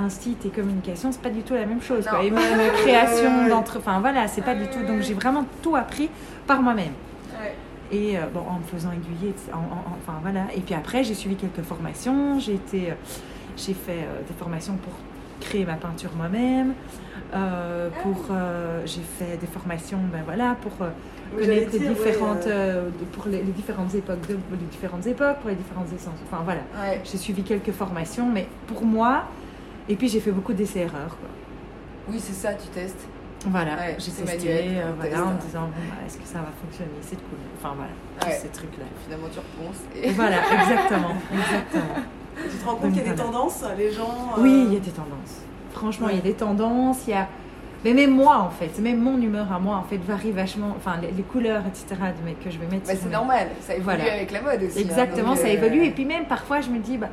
un 0.00 0.08
site 0.08 0.44
et 0.46 0.48
communication, 0.48 1.12
c'est 1.12 1.20
pas 1.20 1.30
du 1.30 1.42
tout 1.42 1.54
la 1.54 1.66
même 1.66 1.82
chose. 1.82 2.06
Quoi. 2.06 2.22
Et 2.24 2.30
même 2.30 2.72
création 2.82 3.48
d'entre, 3.48 3.78
enfin 3.78 4.00
voilà, 4.00 4.26
c'est 4.28 4.42
pas 4.42 4.54
du 4.54 4.66
tout. 4.68 4.82
Donc 4.86 5.00
j'ai 5.02 5.14
vraiment 5.14 5.44
tout 5.62 5.76
appris 5.76 6.08
par 6.46 6.62
moi-même. 6.62 6.92
Et 7.92 8.16
euh, 8.16 8.20
bon, 8.32 8.40
en 8.48 8.58
me 8.58 8.64
faisant 8.64 8.90
aiguiller, 8.92 9.30
etc. 9.30 9.50
En- 9.52 9.56
en- 9.58 9.60
en- 9.60 9.96
enfin 10.00 10.18
voilà. 10.22 10.42
Et 10.56 10.60
puis 10.60 10.74
après, 10.74 11.02
j'ai 11.02 11.14
suivi 11.14 11.34
quelques 11.34 11.62
formations. 11.66 12.38
J'ai 12.38 12.54
été, 12.54 12.90
euh, 12.90 12.94
j'ai 13.56 13.74
fait 13.74 13.90
euh, 14.04 14.20
des 14.28 14.34
formations 14.38 14.74
pour 14.76 14.92
créer 15.40 15.64
ma 15.64 15.74
peinture 15.74 16.10
moi-même. 16.16 16.74
Euh, 17.34 17.88
pour, 18.02 18.26
j'ai 18.86 19.02
fait 19.02 19.36
des 19.40 19.46
formations, 19.46 19.98
ben 20.12 20.22
voilà, 20.24 20.56
pour 20.62 20.72
connaître 21.36 21.72
les 21.72 21.78
dire, 21.78 21.90
différentes, 21.92 22.48
pour 23.12 23.26
les, 23.26 23.38
les 23.42 23.52
différentes 23.52 23.94
époques, 23.94 24.20
de, 24.28 24.34
les 24.52 24.66
différentes 24.70 25.06
époques, 25.06 25.38
pour 25.40 25.50
les 25.50 25.56
différentes 25.56 25.92
essences. 25.92 26.18
Enfin 26.30 26.42
voilà, 26.44 26.60
Ouais. 26.80 27.00
j'ai 27.04 27.18
suivi 27.18 27.42
quelques 27.42 27.70
formations, 27.72 28.26
mais 28.32 28.46
pour 28.66 28.84
moi, 28.84 29.24
et 29.90 29.96
puis 29.96 30.08
j'ai 30.08 30.20
fait 30.20 30.30
beaucoup 30.30 30.52
d'essais-erreurs. 30.52 31.08
quoi. 31.20 31.28
Oui, 32.08 32.18
c'est 32.18 32.32
ça, 32.34 32.54
tu 32.54 32.68
testes. 32.68 33.06
Voilà, 33.46 33.72
Ouais, 33.76 33.96
j'ai 33.98 34.10
testé, 34.10 34.24
manuel, 34.24 34.64
euh, 34.76 34.92
voilà, 34.96 35.10
teste. 35.12 35.22
en 35.22 35.32
me 35.32 35.40
disant 35.40 35.60
bon, 35.62 35.82
bah, 35.88 35.96
est-ce 36.06 36.18
que 36.18 36.26
ça 36.26 36.38
va 36.40 36.48
fonctionner, 36.62 36.90
c'est 37.00 37.16
cool. 37.16 37.38
Enfin 37.58 37.74
voilà, 37.74 37.90
tous 38.20 38.26
Ouais. 38.28 38.38
ces 38.42 38.48
trucs-là. 38.48 38.84
Finalement, 39.04 39.28
tu 39.32 39.38
repenses. 39.38 39.80
Et 39.96 40.10
voilà, 40.10 40.36
exactement, 40.60 41.14
exactement. 41.32 42.04
Tu 42.36 42.56
te 42.56 42.64
rends 42.66 42.74
compte 42.76 42.92
qu'il 42.92 43.02
y 43.02 43.06
a 43.06 43.12
des 43.12 43.14
tendances, 43.22 43.64
les 43.78 43.90
gens. 43.92 44.34
euh, 44.36 44.40
Oui, 44.42 44.64
il 44.68 44.74
y 44.74 44.76
a 44.76 44.80
des 44.80 44.90
tendances. 44.90 45.40
Franchement, 45.72 46.08
il 46.10 46.16
y 46.16 46.18
a 46.18 46.22
des 46.22 46.34
tendances, 46.34 46.98
il 47.06 47.10
y 47.10 47.14
a... 47.14 47.28
Mais 47.82 47.94
même 47.94 48.10
moi, 48.10 48.36
en 48.40 48.50
fait, 48.50 48.78
même 48.78 49.00
mon 49.00 49.16
humeur 49.18 49.50
à 49.50 49.58
moi, 49.58 49.76
en 49.76 49.84
fait, 49.84 49.96
varie 49.96 50.32
vachement. 50.32 50.74
Enfin, 50.76 50.96
les, 51.00 51.10
les 51.12 51.22
couleurs, 51.22 51.62
etc., 51.66 51.86
de- 51.90 52.24
mais 52.26 52.34
que 52.34 52.50
je 52.50 52.58
vais 52.58 52.66
mettre 52.66 52.86
Bah, 52.86 52.92
c'est 52.94 53.06
mes- 53.06 53.12
normal, 53.12 53.48
ça 53.62 53.74
évolue 53.74 53.96
Voilà. 53.96 54.12
avec 54.12 54.30
la 54.32 54.42
mode 54.42 54.62
aussi. 54.64 54.78
hein, 54.78 54.82
Exactement, 54.82 55.28
donc, 55.30 55.38
ça 55.38 55.46
euh, 55.46 55.52
évolue. 55.52 55.84
Et 55.84 55.90
puis 55.90 56.04
même 56.04 56.26
parfois, 56.26 56.60
je 56.60 56.68
me 56.68 56.78
dis, 56.78 56.98
bah, 56.98 57.08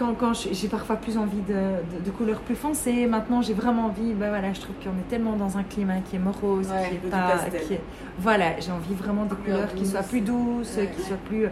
quand, 0.00 0.14
quand 0.14 0.32
j'ai 0.34 0.68
parfois 0.68 0.96
plus 0.96 1.16
envie 1.18 1.42
de, 1.42 1.52
de, 1.54 2.04
de 2.04 2.10
couleurs 2.10 2.40
plus 2.40 2.56
foncées, 2.56 3.06
maintenant 3.06 3.42
j'ai 3.42 3.52
vraiment 3.54 3.84
envie, 3.86 4.14
bah 4.14 4.30
voilà, 4.30 4.52
je 4.54 4.60
trouve 4.60 4.74
qu'on 4.82 4.90
est 4.98 5.08
tellement 5.10 5.36
dans 5.36 5.58
un 5.58 5.62
climat 5.62 5.98
qui 6.00 6.16
est 6.16 6.18
morose, 6.18 6.68
Ouais, 6.70 6.88
qui 6.88 6.94
est 7.06 7.10
pas. 7.10 7.36
Qui 7.66 7.74
est- 7.74 7.80
voilà, 8.18 8.58
j'ai 8.58 8.72
envie 8.72 8.94
vraiment 8.94 9.26
de 9.26 9.34
Couleurs 9.34 9.72
qui 9.74 9.86
soient 9.86 10.02
plus 10.02 10.22
douces, 10.22 10.76
Ouais. 10.76 10.90
qui 10.96 11.02
soient 11.02 11.16
plus. 11.28 11.46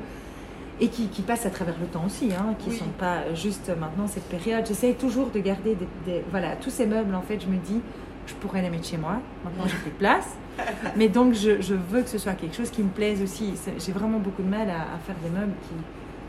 Et 0.81 0.88
qui, 0.88 1.09
qui 1.09 1.23
passent 1.23 1.45
à 1.45 1.50
travers 1.50 1.75
le 1.81 1.87
temps 1.87 2.05
aussi, 2.07 2.31
hein, 2.33 2.55
qui 2.59 2.69
ne 2.69 2.73
Oui. 2.73 2.78
sont 2.78 2.85
pas 2.99 3.35
juste 3.35 3.71
maintenant 3.81 4.07
cette 4.07 4.28
période. 4.28 4.64
J'essaye 4.67 4.95
toujours 4.95 5.28
de 5.31 5.40
garder 5.40 5.75
des, 5.75 5.88
des- 6.07 6.25
Voilà, 6.31 6.57
tous 6.57 6.71
ces 6.71 6.87
meubles, 6.87 7.14
en 7.14 7.21
fait, 7.23 7.40
je 7.40 7.49
me 7.49 7.57
dis, 7.57 7.81
je 8.26 8.35
pourrais 8.35 8.62
les 8.62 8.71
mettre 8.71 8.87
chez 8.87 8.97
moi. 8.97 9.17
Maintenant, 9.45 9.64
j'ai 9.67 9.76
plus 9.76 9.90
de 9.90 9.97
place. 9.97 10.37
Mais 10.97 11.09
donc, 11.09 11.35
je, 11.35 11.61
je 11.61 11.75
veux 11.75 12.02
que 12.02 12.09
ce 12.09 12.19
soit 12.19 12.33
quelque 12.35 12.55
chose 12.57 12.71
qui 12.71 12.83
me 12.83 12.88
plaise 12.90 13.21
aussi. 13.23 13.55
J'ai 13.85 13.93
vraiment 13.93 14.19
beaucoup 14.21 14.43
de 14.43 14.49
mal 14.49 14.71
à, 14.71 14.83
à 14.95 14.99
faire 15.05 15.17
des 15.23 15.31
meubles 15.31 15.52
qui 15.69 15.75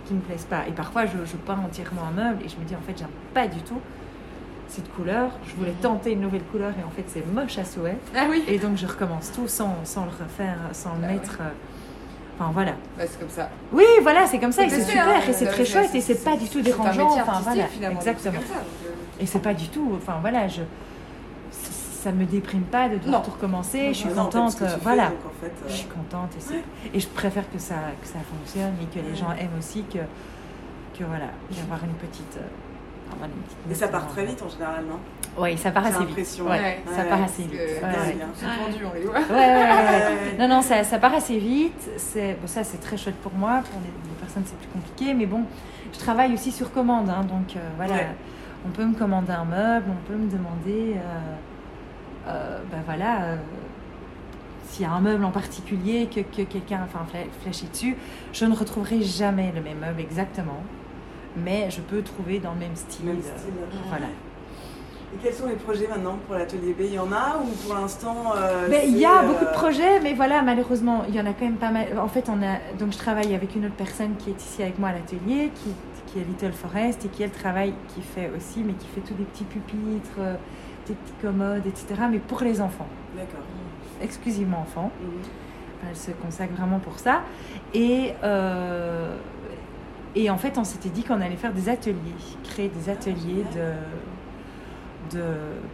qui 0.09 0.15
me 0.15 0.21
plaisent 0.21 0.45
pas. 0.49 0.67
Et 0.67 0.71
parfois, 0.71 1.05
je, 1.05 1.11
je 1.25 1.37
peins 1.37 1.59
entièrement 1.63 2.01
un 2.07 2.11
meuble 2.11 2.43
et 2.43 2.49
je 2.49 2.57
me 2.57 2.65
dis, 2.65 2.75
en 2.75 2.81
fait, 2.81 2.97
j'aime 2.97 3.07
pas 3.33 3.47
du 3.47 3.59
tout 3.61 3.79
cette 4.67 4.91
couleur. 4.93 5.29
Je 5.47 5.55
voulais 5.55 5.73
tenter 5.81 6.11
une 6.13 6.21
nouvelle 6.21 6.43
couleur 6.43 6.71
et 6.79 6.83
en 6.83 6.89
fait, 6.89 7.03
c'est 7.07 7.25
moche 7.31 7.57
à 7.59 7.65
souhait. 7.65 7.97
Ah 8.15 8.25
oui 8.29 8.43
Et 8.47 8.57
donc, 8.57 8.75
je 8.77 8.85
recommence 8.87 9.31
tout 9.31 9.47
sans, 9.47 9.75
sans 9.83 10.05
le 10.05 10.11
refaire, 10.11 10.57
sans 10.73 10.95
le 10.95 11.01
Bah 11.01 11.07
mettre. 11.07 11.37
euh, 11.41 11.49
Enfin, 12.41 12.51
voilà. 12.53 12.71
Bah, 12.97 13.03
c'est 13.05 13.19
comme 13.19 13.29
ça. 13.29 13.49
Oui, 13.73 13.83
voilà, 14.01 14.25
c'est 14.25 14.39
comme 14.39 14.51
ça 14.53 14.63
et 14.63 14.69
c'est 14.69 14.81
super 14.83 15.07
hein. 15.09 15.13
et 15.27 15.33
c'est 15.33 15.43
Bah, 15.45 15.51
très 15.51 15.65
chouette 15.65 15.93
et 15.93 15.99
c'est- 16.01 16.23
pas 16.23 16.37
du 16.37 16.47
tout 16.47 16.61
dérangeant. 16.61 17.11
Enfin, 17.11 17.41
voilà, 17.43 17.63
exactement. 17.91 18.39
Ça. 18.39 18.53
donc, 18.55 18.63
euh, 18.85 19.21
Et 19.21 19.25
c'est 19.25 19.39
pas 19.39 19.53
du 19.53 19.67
tout, 19.67 19.91
enfin 19.97 20.15
voilà, 20.21 20.47
je. 20.47 20.61
Ça 22.00 22.12
me 22.12 22.25
déprime 22.25 22.62
pas 22.63 22.88
de 22.89 22.96
devoir 22.98 23.20
Non. 23.20 23.25
tout 23.25 23.32
recommencer. 23.32 23.89
je 23.89 24.00
suis 24.00 24.10
non, 24.10 24.25
contente. 24.25 24.56
euh, 24.62 24.68
fais, 24.68 24.79
voilà. 24.82 25.08
donc, 25.10 25.18
en 25.25 25.41
fait, 25.41 25.48
euh, 25.48 25.68
Je 25.70 25.74
suis 25.74 25.88
contente 25.88 26.29
et, 26.94 27.00
je 27.00 27.08
préfère 27.08 27.50
que 27.51 27.60
ça, 27.60 27.75
que 28.01 28.08
ça 28.08 28.20
fonctionne 28.32 28.74
et 28.82 28.86
que 28.86 29.06
les 29.06 29.15
gens 29.15 29.32
aiment 29.32 29.58
aussi 29.60 29.84
que, 29.84 30.00
que 30.98 31.03
voilà, 31.03 31.25
d'avoir 31.51 31.84
une 31.84 31.94
petite. 31.96 32.38
euh, 32.38 33.12
avoir 33.13 33.27
une 33.27 33.41
petite 33.41 33.58
Et 33.72 33.75
ça 33.75 33.88
part 33.89 34.08
très 34.08 34.25
vite 34.25 34.41
en 34.41 34.50
général, 34.50 34.86
non? 34.89 35.00
Oui, 35.38 35.58
ça 35.58 35.72
part 35.72 35.86
assez 35.86 36.00
vite. 36.00 36.08
l'impression. 36.10 36.46
Ouais, 36.48 36.79
ça 36.96 37.03
part 37.03 37.24
assez 37.24 37.44
vite. 37.44 37.53
Ouais, 37.53 37.60
ouais. 37.60 38.18
Ouais, 39.29 39.36
ouais, 39.36 39.36
ouais, 39.36 39.36
ouais. 39.36 39.36
Ouais. 39.36 40.38
Non, 40.39 40.48
non, 40.48 40.62
ça, 40.62 40.84
ça 40.84 40.98
part 41.00 41.13
assez 41.13 41.38
vite. 41.38 41.89
C'est, 41.98 42.34
bon, 42.41 42.48
ça, 42.48 42.63
c'est 42.63 42.79
très 42.79 42.98
chouette 42.98 43.15
pour 43.18 43.34
moi. 43.34 43.62
Pour 43.70 43.79
les, 43.82 43.88
les 44.10 44.15
personnes, 44.20 44.44
c'est 44.46 44.58
plus 44.58 44.68
compliqué. 44.70 45.13
Mais 45.13 45.25
bon, 45.25 45.44
je 45.94 46.00
travaille 46.00 46.34
aussi 46.34 46.51
sur 46.51 46.72
commande. 46.72 47.10
hein, 47.10 47.24
donc, 47.24 47.56
euh, 47.56 47.60
voilà. 47.77 47.94
Ouais. 47.94 48.08
On 48.65 48.70
peut 48.70 48.84
me 48.86 48.94
commander 48.96 49.32
un 49.32 49.46
meuble, 49.46 49.86
on 49.89 50.08
peut 50.08 50.18
me 50.18 50.29
demander. 50.29 50.96
euh, 50.98 51.36
ben 52.71 52.81
voilà. 52.86 53.21
euh, 53.24 53.36
s'il 54.67 54.83
y 54.86 54.88
a 54.88 54.91
un 54.91 55.01
meuble 55.01 55.25
en 55.25 55.31
particulier 55.31 56.07
que, 56.13 56.19
que 56.19 56.43
quelqu'un 56.43 56.77
a 56.77 56.83
enfin, 56.83 57.03
fla- 57.12 57.27
flashé 57.41 57.65
dessus, 57.71 57.95
je 58.33 58.45
ne 58.45 58.55
retrouverai 58.55 59.01
jamais 59.01 59.51
le 59.55 59.62
même 59.62 59.79
meuble 59.79 60.00
exactement. 60.00 60.62
Mais 61.38 61.69
je 61.71 61.81
peux 61.81 62.01
trouver 62.03 62.39
dans 62.39 62.53
le 62.53 62.59
même 62.59 62.75
style. 62.75 63.05
Même 63.05 63.17
euh, 63.17 63.38
style. 63.38 63.53
voilà. 63.88 64.05
Et 65.12 65.17
quels 65.24 65.33
sont 65.33 65.48
les 65.48 65.55
projets 65.55 65.88
maintenant 65.88 66.17
pour 66.27 66.36
l'atelier 66.36 66.74
B? 66.74 66.81
Il 66.81 66.93
y 66.93 67.00
en 67.00 67.12
a 67.12 67.39
ou 67.43 67.48
pour 67.65 67.74
l'instant 67.74 68.15
euh, 68.38 68.67
Ben, 68.69 68.81
il 68.86 68.95
y 68.98 69.05
a 69.05 69.24
euh, 69.24 69.27
beaucoup 69.27 69.45
de 69.45 69.51
projets, 69.53 70.00
mais 70.01 70.13
voilà, 70.13 70.43
malheureusement, 70.43 71.03
il 71.09 71.15
y 71.15 71.19
en 71.19 71.25
a 71.25 71.33
quand 71.33 71.45
même 71.45 71.55
pas 71.57 71.71
mal. 71.71 71.88
En 72.00 72.07
fait, 72.07 72.29
on 72.29 72.43
a 72.43 72.57
donc 72.77 72.91
je 72.93 72.98
travaille 73.00 73.33
avec 73.33 73.55
une 73.55 73.65
autre 73.65 73.75
personne 73.75 74.15
qui 74.19 74.29
est 74.29 74.39
ici 74.39 74.62
avec 74.62 74.77
moi 74.77 74.89
à 74.89 74.93
l'atelier, 74.93 75.51
qui, 75.55 75.71
qui 76.05 76.19
est 76.19 76.24
Little 76.25 76.51
Forest 76.53 77.05
et 77.05 77.07
qui 77.07 77.24
elle 77.24 77.31
travaille, 77.31 77.74
qui 77.95 78.01
fait 78.03 78.29
aussi, 78.38 78.59
mais 78.63 78.74
qui 78.74 78.86
fait 78.88 79.01
tous 79.01 79.15
des 79.15 79.24
petits 79.24 79.45
pupitres, 79.45 80.19
petits 80.93 81.13
commodes, 81.22 81.65
etc. 81.65 82.01
Mais 82.10 82.19
pour 82.19 82.41
les 82.41 82.62
enfants, 82.62 82.88
D'accord. 83.15 83.39
exclusivement 84.01 84.62
enfants. 84.62 84.91
Mhm. 85.01 85.10
Elle 85.89 85.96
se 85.96 86.12
consacre 86.12 86.53
vraiment 86.53 86.79
pour 86.79 87.00
ça. 87.00 87.22
Et 87.74 88.13
euh, 88.24 89.15
et 90.15 90.29
en 90.29 90.38
fait, 90.38 90.58
on 90.58 90.63
s'était 90.63 90.89
dit 90.89 91.03
qu'on 91.03 91.22
allait 91.22 91.38
faire 91.38 91.53
des 91.53 91.69
ateliers, 91.69 91.96
créer 92.43 92.69
des 92.69 92.89
ateliers 92.89 93.46
de 93.55 95.17
de 95.17 95.24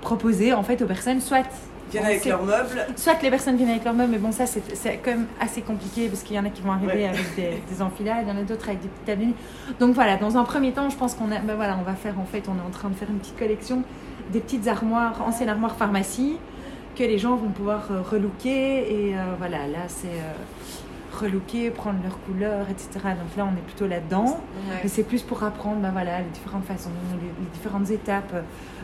proposer 0.02 0.54
en 0.54 0.64
fait 0.64 0.82
aux 0.82 0.86
personnes 0.86 1.20
soit 1.20 1.50
viennent 1.92 2.06
avec 2.06 2.26
leurs 2.26 2.44
meubles. 2.44 2.86
Soit 2.96 3.16
que 3.16 3.24
les 3.24 3.30
personnes 3.30 3.56
viennent 3.58 3.70
avec 3.70 3.84
leurs 3.84 3.94
meubles, 3.94 4.12
mais 4.12 4.18
bon, 4.18 4.32
ça 4.32 4.46
c'est 4.46 4.62
quand 5.04 5.12
même 5.12 5.28
assez 5.40 5.62
compliqué 5.62 6.08
parce 6.10 6.24
qu'il 6.24 6.36
y 6.36 6.40
en 6.40 6.46
a 6.46 6.50
qui 6.50 6.62
vont 6.62 6.72
arriver 6.72 6.94
Ouais. 6.94 7.08
avec 7.08 7.36
des, 7.36 7.62
des 7.70 7.82
enfilades, 7.82 8.26
il 8.26 8.30
y 8.30 8.32
en 8.32 8.38
a 8.40 8.44
d'autres 8.44 8.68
avec 8.70 8.82
des 8.82 8.88
petites 8.88 9.20
nuit. 9.20 9.34
Donc 9.80 9.94
voilà, 9.96 10.18
dans 10.18 10.38
un 10.38 10.44
premier 10.44 10.72
temps, 10.72 10.90
je 10.90 10.96
pense 10.98 11.14
qu'on 11.16 11.32
a, 11.32 11.40
ben 11.40 11.56
voilà, 11.56 11.78
on 11.80 11.84
va 11.84 11.94
faire 11.96 12.20
en 12.20 12.26
fait, 12.26 12.44
on 12.48 12.54
est 12.58 12.68
en 12.68 12.72
train 12.72 12.90
de 12.90 12.96
faire 12.96 13.10
une 13.10 13.20
petite 13.20 13.38
collection 13.38 13.84
des 14.32 14.40
petites 14.40 14.68
armoires, 14.68 15.22
anciennes 15.26 15.50
armoires 15.50 15.76
pharmacie, 15.76 16.38
que 16.96 17.04
les 17.04 17.20
gens 17.20 17.36
vont 17.36 17.50
pouvoir 17.50 17.88
euh, 17.92 18.02
relooker 18.02 18.50
et 18.50 19.16
euh, 19.16 19.36
voilà, 19.38 19.68
là 19.68 19.86
c'est 19.88 20.08
euh, 20.08 21.20
relooker, 21.22 21.70
prendre 21.72 22.00
leur 22.04 22.20
couleur, 22.22 22.66
etc. 22.70 22.90
Donc 22.94 23.36
là 23.38 23.48
on 23.52 23.56
est 23.58 23.62
plutôt 23.62 23.88
là-dedans. 23.88 24.40
Mais 24.84 24.90
c'est 24.90 25.04
plus 25.04 25.22
pour 25.22 25.44
apprendre 25.44 25.78
ben 25.78 25.92
voilà, 25.92 26.20
les 26.20 26.30
différentes 26.34 26.66
façons, 26.66 26.90
les, 27.22 27.28
les 27.28 27.50
différentes 27.54 27.90
étapes 27.92 28.34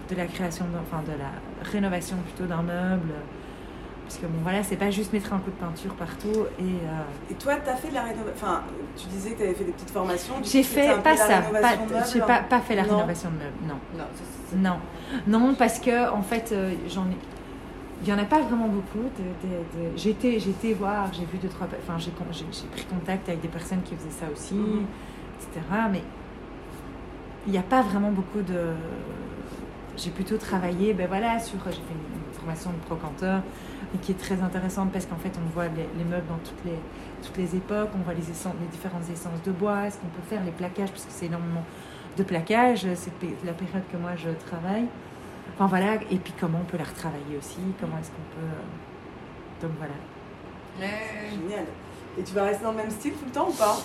de 0.10 0.16
la 0.16 0.26
création, 0.26 0.66
enfin 0.84 1.02
de 1.04 1.12
la 1.18 1.32
rénovation 1.62 2.18
plutôt 2.18 2.46
d'un 2.48 2.62
meuble. 2.62 3.12
Parce 4.06 4.20
que 4.20 4.26
bon, 4.26 4.40
voilà, 4.44 4.62
c'est 4.62 4.76
pas 4.76 4.92
juste 4.92 5.14
mettre 5.14 5.32
un 5.34 5.38
coup 5.40 5.52
de 5.52 5.56
peinture 5.56 5.94
partout. 5.96 6.46
Et 6.60 6.64
euh, 6.64 7.32
Et 7.32 7.34
toi, 7.36 7.54
tu 7.64 7.70
as 7.70 7.76
fait 7.76 7.90
de 7.90 7.94
la 7.94 8.04
rénovation. 8.04 8.34
Enfin, 8.36 8.62
tu 8.98 9.08
disais 9.08 9.32
que 9.32 9.38
tu 9.38 9.44
avais 9.44 9.54
fait 9.54 9.64
des 9.64 9.72
petites 9.72 9.90
formations. 9.92 10.34
j'ai 10.44 10.64
fait 10.64 11.02
pas 11.02 11.16
ça, 11.16 11.40
de 11.42 11.62
pas, 11.62 11.70
j'ai 12.12 12.20
meubles 12.20 12.28
pas, 12.28 12.40
pas 12.42 12.60
fait 12.60 12.76
la 12.76 12.84
Non. 12.84 12.96
rénovation 12.96 13.30
de 13.30 13.36
meubles, 13.36 13.56
non. 13.68 13.76
Non, 13.98 14.04
ça, 14.14 14.58
Non, 14.58 14.78
non, 15.28 15.56
parce 15.56 15.80
que 15.80 16.10
en 16.12 16.22
fait, 16.24 16.52
euh, 16.52 16.74
j'en 16.90 17.04
ai. 17.04 17.16
Il 18.04 18.08
n'y 18.12 18.20
en 18.20 18.22
a 18.22 18.26
pas 18.26 18.40
vraiment 18.42 18.68
beaucoup. 18.68 19.04
De, 19.18 19.80
J'ai 19.96 20.18
j'ai 20.22 20.50
été 20.50 20.74
voir, 20.74 21.14
j'ai 21.14 21.24
vu 21.26 21.38
deux, 21.38 21.48
trois. 21.48 21.68
Enfin, 21.88 21.98
j'ai, 22.00 22.12
j'ai, 22.32 22.46
j'ai 22.52 22.66
pris 22.66 22.84
contact 22.86 23.30
avec 23.30 23.42
des 23.42 23.48
personnes 23.48 23.84
qui 23.84 23.96
faisaient 23.96 24.10
ça 24.10 24.26
aussi, 24.34 24.56
Mhm. 24.56 24.86
etc. 25.40 25.62
Mais 25.92 26.02
il 27.46 27.52
n'y 27.54 27.60
a 27.60 27.64
pas 27.64 27.82
vraiment 27.84 28.12
beaucoup 28.12 28.42
de. 28.42 28.74
J'ai 30.04 30.10
plutôt 30.10 30.38
travaillé, 30.38 30.94
ben 30.94 31.08
voilà, 31.08 31.40
sur. 31.40 31.58
J'ai 31.66 31.72
fait 31.74 31.78
une, 31.94 32.22
formation 32.34 32.72
de 32.72 32.78
brocanteur, 32.88 33.44
qui 34.02 34.14
est 34.14 34.16
très 34.20 34.42
intéressante 34.42 34.92
parce 34.92 35.06
qu'en 35.06 35.18
fait, 35.18 35.32
on 35.38 35.48
voit 35.54 35.68
les, 35.68 35.86
les 35.96 36.04
meubles 36.04 36.26
dans 36.28 36.40
toutes 36.44 36.66
les, 36.66 36.80
toutes 37.22 37.38
les 37.38 37.56
époques, 37.56 37.90
on 37.94 38.02
voit 38.04 38.16
les, 38.16 38.28
essences, 38.32 38.56
les 38.60 38.66
différentes 38.68 39.08
essences 39.14 39.44
de 39.46 39.52
bois, 39.52 39.92
ce 39.92 39.98
qu'on 39.98 40.08
peut 40.08 40.24
faire, 40.28 40.44
les 40.44 40.50
plaquages, 40.50 40.90
parce 40.90 41.06
que 41.06 41.12
c'est 41.12 41.28
énormément 41.28 41.64
de 42.18 42.24
plaquage, 42.24 42.88
c'est 42.96 43.12
la 43.46 43.54
période 43.54 43.84
que 43.92 43.98
moi 43.98 44.12
je 44.18 44.30
travaille. 44.48 44.86
Enfin 45.54 45.68
voilà, 45.68 45.96
et 46.10 46.18
puis 46.18 46.34
comment 46.40 46.60
on 46.62 46.66
peut 46.66 46.78
la 46.80 46.84
retravailler 46.86 47.38
aussi, 47.38 47.60
comment 47.80 47.98
est-ce 48.00 48.10
qu'on 48.10 48.30
peut. 48.34 48.48
euh, 48.48 49.68
Donc 49.68 49.72
voilà. 49.78 49.94
Ouais. 50.80 51.30
Génial. 51.30 51.66
Et 52.18 52.24
tu 52.24 52.34
vas 52.34 52.46
rester 52.46 52.64
dans 52.64 52.72
le 52.72 52.78
même 52.78 52.90
style 52.90 53.14
tout 53.14 53.26
le 53.26 53.32
temps 53.32 53.50
ou 53.50 53.54
pas? 53.54 53.78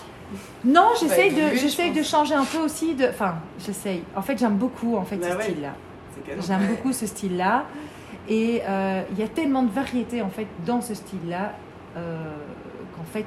Non, 0.64 0.92
j'essaye 0.98 1.30
Bah, 1.34 1.50
de, 1.50 1.56
je 1.56 1.98
de 1.98 2.02
changer 2.02 2.34
un 2.34 2.44
peu 2.46 2.58
aussi 2.58 2.94
de. 2.94 3.06
Enfin, 3.06 3.34
j'essaye. 3.58 4.02
En 4.16 4.22
fait, 4.22 4.38
j'aime 4.38 4.56
beaucoup 4.56 4.96
en 4.96 5.04
fait 5.04 5.16
Bah 5.16 5.32
ce 5.32 5.36
ouais. 5.36 5.42
style-là. 5.42 5.74
J'aime 6.46 6.66
beaucoup 6.66 6.92
ce 6.92 7.06
style-là. 7.06 7.64
Et 8.28 8.62
euh, 8.68 9.02
il 9.12 9.18
y 9.18 9.22
a 9.22 9.28
tellement 9.28 9.62
de 9.62 9.70
variété 9.70 10.20
en 10.20 10.30
fait 10.30 10.48
dans 10.66 10.80
ce 10.80 10.94
style-là 10.94 11.52
euh, 11.96 12.16
qu'en 12.96 13.04
fait, 13.04 13.26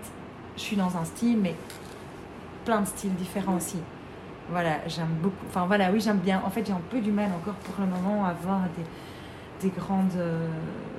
je 0.57 0.61
suis 0.61 0.75
dans 0.75 0.97
un 0.97 1.05
style, 1.05 1.37
mais 1.37 1.55
plein 2.65 2.81
de 2.81 2.87
styles 2.87 3.15
différents 3.15 3.55
aussi. 3.55 3.77
Voilà, 4.49 4.79
j'aime 4.87 5.15
beaucoup. 5.21 5.45
Enfin 5.47 5.65
voilà, 5.67 5.91
oui, 5.91 6.01
j'aime 6.01 6.17
bien. 6.17 6.41
En 6.45 6.49
fait, 6.49 6.65
j'ai 6.65 6.73
un 6.73 6.81
peu 6.89 6.99
du 6.99 7.11
mal 7.11 7.29
encore 7.39 7.53
pour 7.55 7.75
le 7.79 7.89
moment 7.89 8.25
à 8.25 8.33
voir 8.33 8.61
des, 8.75 9.69
des 9.69 9.73
grandes. 9.73 10.15
euh, 10.17 10.47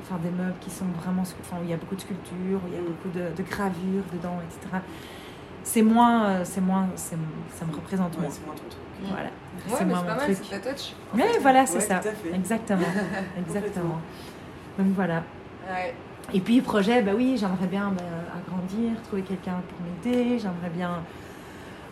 enfin, 0.02 0.18
des 0.22 0.30
meubles 0.30 0.54
qui 0.60 0.70
sont 0.70 0.86
vraiment. 1.02 1.22
Enfin, 1.22 1.56
où 1.60 1.64
il 1.64 1.70
y 1.70 1.74
a 1.74 1.76
beaucoup 1.76 1.96
de 1.96 2.00
sculptures, 2.00 2.60
où 2.64 2.68
il 2.68 2.74
y 2.74 2.78
a 2.78 2.80
beaucoup 2.80 3.08
de, 3.08 3.36
de 3.36 3.42
gravures 3.48 4.04
dedans, 4.12 4.38
etc. 4.48 4.78
C'est 5.62 5.82
moins. 5.82 6.24
euh, 6.26 6.40
C'est 6.44 6.60
moins. 6.60 6.86
c'est- 6.96 7.16
Ça 7.54 7.64
me 7.66 7.74
représente 7.74 8.14
Ouais, 8.16 8.22
moins. 8.22 8.30
c'est 8.30 8.44
moins 8.46 8.54
ton 8.54 8.62
truc. 8.68 8.80
Voilà. 9.02 9.22
Ouais, 9.24 9.30
c'est 9.68 9.84
mais 9.84 9.90
moins 9.90 10.00
c'est 10.00 10.06
pas 10.06 10.14
mon 10.14 10.20
mal, 10.26 10.34
truc. 10.36 10.50
ta 10.62 10.72
touch. 10.72 10.92
Oui, 11.14 11.22
voilà, 11.40 11.66
c'est 11.66 11.74
Ouais, 11.76 11.80
ça. 11.80 11.98
tout 11.98 12.08
à 12.08 12.12
fait. 12.12 12.34
Exactement. 12.34 12.86
Exactement. 13.38 14.00
Donc 14.78 14.88
voilà. 14.94 15.22
Ouais. 15.68 15.94
Et 16.32 16.40
puis 16.40 16.60
projet, 16.60 17.02
bah 17.02 17.12
oui, 17.16 17.36
j'aimerais 17.36 17.66
bien 17.66 17.90
bah, 17.96 18.02
agrandir, 18.38 19.00
trouver 19.04 19.22
quelqu'un 19.22 19.60
pour 19.68 19.78
m'aider, 20.12 20.38
j'aimerais 20.38 20.70
bien 20.74 21.02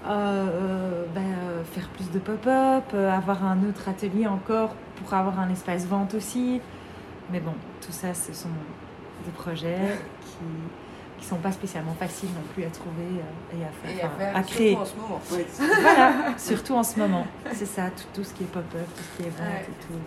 euh, 0.07 0.11
euh, 0.11 1.05
bah, 1.15 1.21
euh, 1.21 1.65
faire 1.65 1.89
plus 1.89 2.11
de 2.11 2.19
pop-up, 2.21 2.85
euh, 2.95 3.11
avoir 3.13 3.45
un 3.45 3.59
autre 3.69 3.89
atelier 3.89 4.27
encore 4.29 4.75
pour 4.97 5.13
avoir 5.13 5.41
un 5.41 5.51
espace 5.51 5.87
vente 5.87 6.15
aussi. 6.15 6.61
Mais 7.33 7.41
bon, 7.41 7.53
tout 7.85 7.91
ça, 7.93 8.15
ce 8.15 8.33
sont 8.33 8.49
des 9.25 9.33
projets 9.33 9.77
qui 10.23 10.39
qui 11.19 11.25
sont 11.27 11.37
pas 11.37 11.53
spécialement 11.53 11.95
faciles 11.99 12.29
non 12.31 12.43
plus 12.55 12.65
à 12.65 12.69
trouver 12.69 13.03
euh, 13.03 13.57
et 13.59 13.65
à 13.65 13.69
faire, 13.69 13.99
Et 13.99 14.03
à 14.03 14.09
faire 14.11 14.37
à 14.37 14.43
surtout 14.43 14.55
créer. 14.55 14.77
en 14.77 14.85
ce 14.85 14.97
moment. 14.97 15.21
Voilà, 15.83 16.13
surtout 16.39 16.75
en 16.75 16.83
ce 16.83 16.99
moment. 16.99 17.27
C'est 17.53 17.67
ça, 17.67 17.83
tout, 17.91 18.05
tout 18.15 18.25
ce 18.25 18.33
qui 18.35 18.45
est 18.45 18.47
pop-up, 18.47 18.87
tout 18.97 19.03
ce 19.03 19.17
qui 19.23 19.29
est 19.29 19.31
vente 19.31 19.41
Ouais. 19.49 19.63
et 19.69 19.87
tout. 19.87 19.99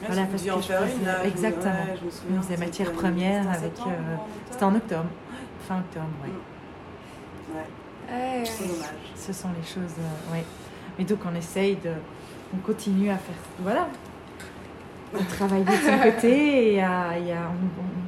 Voilà, 0.00 0.14
Voilà, 0.14 0.28
parce 0.30 0.42
que 0.42 0.48
que 0.48 0.52
en 0.54 0.60
je 0.60 0.66
faire 0.66 0.80
faisais- 0.82 0.94
une, 0.96 1.04
là, 1.06 1.16
je 1.18 1.24
me- 1.24 1.28
exactement. 1.32 1.72
ouais, 1.74 1.96
je 2.00 2.04
me 2.06 2.10
souviens, 2.10 2.36
On 2.38 2.42
faisait 2.42 2.54
c'était 2.54 2.66
matière 2.66 2.88
en- 2.90 2.94
première 2.94 3.42
c'était 3.42 3.48
en 3.48 3.58
avec, 3.58 3.72
euh, 3.78 3.82
en 3.82 3.86
octobre 3.88 4.26
C'était 4.50 4.64
en 4.64 4.74
octobre, 4.76 5.04
fin 5.68 5.78
octobre, 5.78 6.06
oui. 6.24 6.30
Ouais, 7.54 7.60
Ouais. 8.14 8.44
c'est 8.44 8.66
dommage. 8.68 8.88
Ce 9.16 9.32
sont 9.32 9.48
les 9.60 9.66
choses, 9.66 9.94
euh, 9.98 10.32
ouais. 10.32 10.44
Mais 10.98 11.04
donc 11.04 11.18
on 11.30 11.34
essaye 11.34 11.76
de, 11.76 11.90
on 12.54 12.58
continue 12.58 13.10
à 13.10 13.16
faire, 13.18 13.34
voilà, 13.58 13.88
à 15.18 15.24
travailler 15.24 15.64
de 15.64 15.70
son 15.72 15.98
côté 15.98 16.74
et 16.74 16.80
à, 16.82 17.18
et 17.18 17.32
à- 17.32 17.50
on 17.50 17.82
on- 17.82 18.07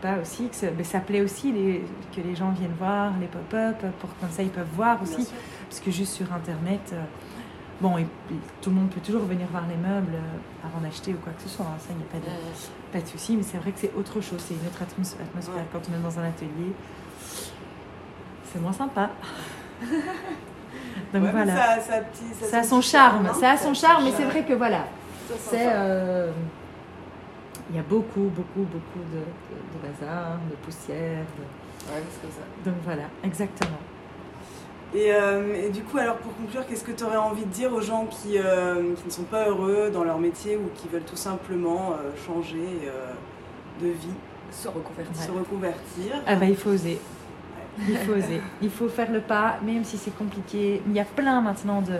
pas 0.00 0.16
aussi 0.20 0.48
que 0.48 0.54
ça, 0.56 0.66
mais 0.76 0.84
ça 0.84 1.00
plaît 1.00 1.20
aussi 1.20 1.52
les, 1.52 1.84
que 2.14 2.20
les 2.20 2.34
gens 2.34 2.50
viennent 2.50 2.74
voir 2.78 3.12
les 3.20 3.26
pop-up 3.26 3.76
pour 4.00 4.10
comme 4.18 4.30
ça 4.30 4.42
ils 4.42 4.50
peuvent 4.50 4.66
voir 4.74 5.02
aussi, 5.02 5.28
parce 5.68 5.80
que 5.80 5.90
juste 5.90 6.12
sur 6.14 6.32
internet, 6.32 6.80
euh, 6.92 7.02
bon, 7.80 7.98
et 7.98 8.06
tout 8.62 8.70
le 8.70 8.76
monde 8.76 8.90
peut 8.90 9.00
toujours 9.00 9.22
venir 9.24 9.46
voir 9.50 9.64
les 9.68 9.76
meubles 9.76 10.14
euh, 10.14 10.66
avant 10.66 10.80
d'acheter 10.80 11.12
ou 11.12 11.16
quoi 11.18 11.32
que 11.32 11.42
ce 11.42 11.48
soit, 11.48 11.64
hein, 11.66 11.78
ça 11.78 11.88
il 11.90 11.96
n'y 11.96 12.02
a 12.02 12.06
pas 12.06 12.18
de, 12.18 12.32
pas 12.92 13.00
de 13.04 13.06
souci, 13.10 13.36
mais 13.36 13.42
c'est 13.42 13.58
vrai 13.58 13.72
que 13.72 13.78
c'est 13.80 13.92
autre 13.96 14.20
chose, 14.20 14.40
c'est 14.46 14.54
une 14.54 14.66
autre 14.66 14.80
atmos- 14.82 15.16
atmosphère 15.20 15.54
Ouais. 15.56 15.62
quand 15.72 15.80
on 15.90 15.94
est 15.98 16.02
dans 16.02 16.18
un 16.18 16.24
atelier. 16.28 16.72
C'est 18.52 18.60
moins 18.60 18.72
sympa. 18.72 19.10
Donc 21.12 21.22
Ouais, 21.22 21.30
voilà. 21.30 21.80
Ça, 21.80 21.98
petit- 22.00 22.34
ça 22.40 22.46
a 22.46 22.48
Ça 22.50 22.58
a 22.58 22.62
son 22.62 22.80
charme, 22.80 23.26
hein. 23.26 23.34
ça 23.34 23.50
a 23.52 23.56
son 23.56 23.72
charme, 23.74 24.04
mais 24.04 24.12
c'est 24.16 24.24
vrai 24.24 24.44
que 24.44 24.52
voilà, 24.54 24.84
c'est. 25.36 25.66
Il 27.70 27.76
y 27.76 27.78
a 27.78 27.82
beaucoup, 27.82 28.30
beaucoup, 28.34 28.62
beaucoup 28.62 29.04
de, 29.12 29.18
de, 29.18 29.22
de 29.22 29.78
bazar, 29.86 30.38
de 30.50 30.56
poussière. 30.64 31.24
de- 31.36 31.92
Ouais, 31.92 32.02
c'est 32.10 32.20
comme 32.22 32.30
ça. 32.30 32.70
Donc 32.70 32.74
voilà, 32.84 33.04
exactement. 33.24 33.78
Et, 34.94 35.12
euh, 35.12 35.66
et 35.66 35.68
du 35.70 35.82
coup, 35.82 35.98
alors 35.98 36.16
pour 36.16 36.34
conclure, 36.36 36.66
qu'est-ce 36.66 36.84
que 36.84 36.92
tu 36.92 37.04
aurais 37.04 37.16
envie 37.18 37.44
de 37.44 37.50
dire 37.50 37.72
aux 37.72 37.80
gens 37.82 38.06
qui, 38.06 38.38
euh, 38.38 38.94
qui 38.96 39.04
ne 39.06 39.10
sont 39.10 39.24
pas 39.24 39.48
heureux 39.48 39.90
dans 39.92 40.02
leur 40.04 40.18
métier 40.18 40.56
ou 40.56 40.70
qui 40.74 40.88
veulent 40.88 41.02
tout 41.04 41.16
simplement 41.16 41.92
euh, 41.92 42.10
changer 42.26 42.64
euh, 42.86 43.12
de 43.82 43.88
vie, 43.88 44.14
Se 44.50 44.68
reconvertir. 44.68 45.22
se 45.22 45.30
reconvertir 45.30 46.12
Ah 46.26 46.36
bah 46.36 46.46
il 46.46 46.56
faut 46.56 46.70
oser. 46.70 46.98
Il 47.86 47.96
faut 47.98 48.12
oser. 48.12 48.40
Il 48.62 48.70
faut 48.70 48.88
faire 48.88 49.12
le 49.12 49.20
pas, 49.20 49.58
même 49.62 49.84
si 49.84 49.98
c'est 49.98 50.16
compliqué. 50.16 50.82
Il 50.86 50.92
y 50.94 51.00
a 51.00 51.04
plein 51.04 51.40
maintenant 51.42 51.80
de, 51.82 51.92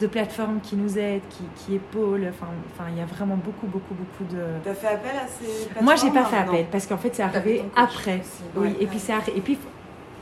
de 0.00 0.06
plateformes 0.06 0.60
qui 0.60 0.76
nous 0.76 0.98
aident, 0.98 1.22
qui, 1.30 1.42
qui 1.56 1.74
épaulent. 1.74 2.26
Enfin, 2.30 2.46
enfin, 2.72 2.88
il 2.90 2.98
y 2.98 3.00
a 3.00 3.04
vraiment 3.06 3.36
beaucoup, 3.36 3.66
beaucoup, 3.66 3.94
beaucoup 3.94 4.24
de. 4.32 4.42
T'as 4.64 4.74
fait 4.74 4.86
appel 4.88 5.10
à 5.16 5.26
ces 5.26 5.64
plateformes 5.66 5.84
Moi, 5.84 5.96
j'ai 5.96 6.10
pas 6.10 6.24
fait 6.24 6.36
appel 6.36 6.66
parce 6.70 6.86
qu'en 6.86 6.98
fait, 6.98 7.14
c'est 7.14 7.22
arrivé 7.22 7.64
après. 7.76 8.22
Oui, 8.56 8.68
Ouais. 8.68 8.76
et 8.80 8.86
puis 8.86 8.98
c'est 8.98 9.12
arri- 9.12 9.36
et 9.36 9.40
puis 9.40 9.58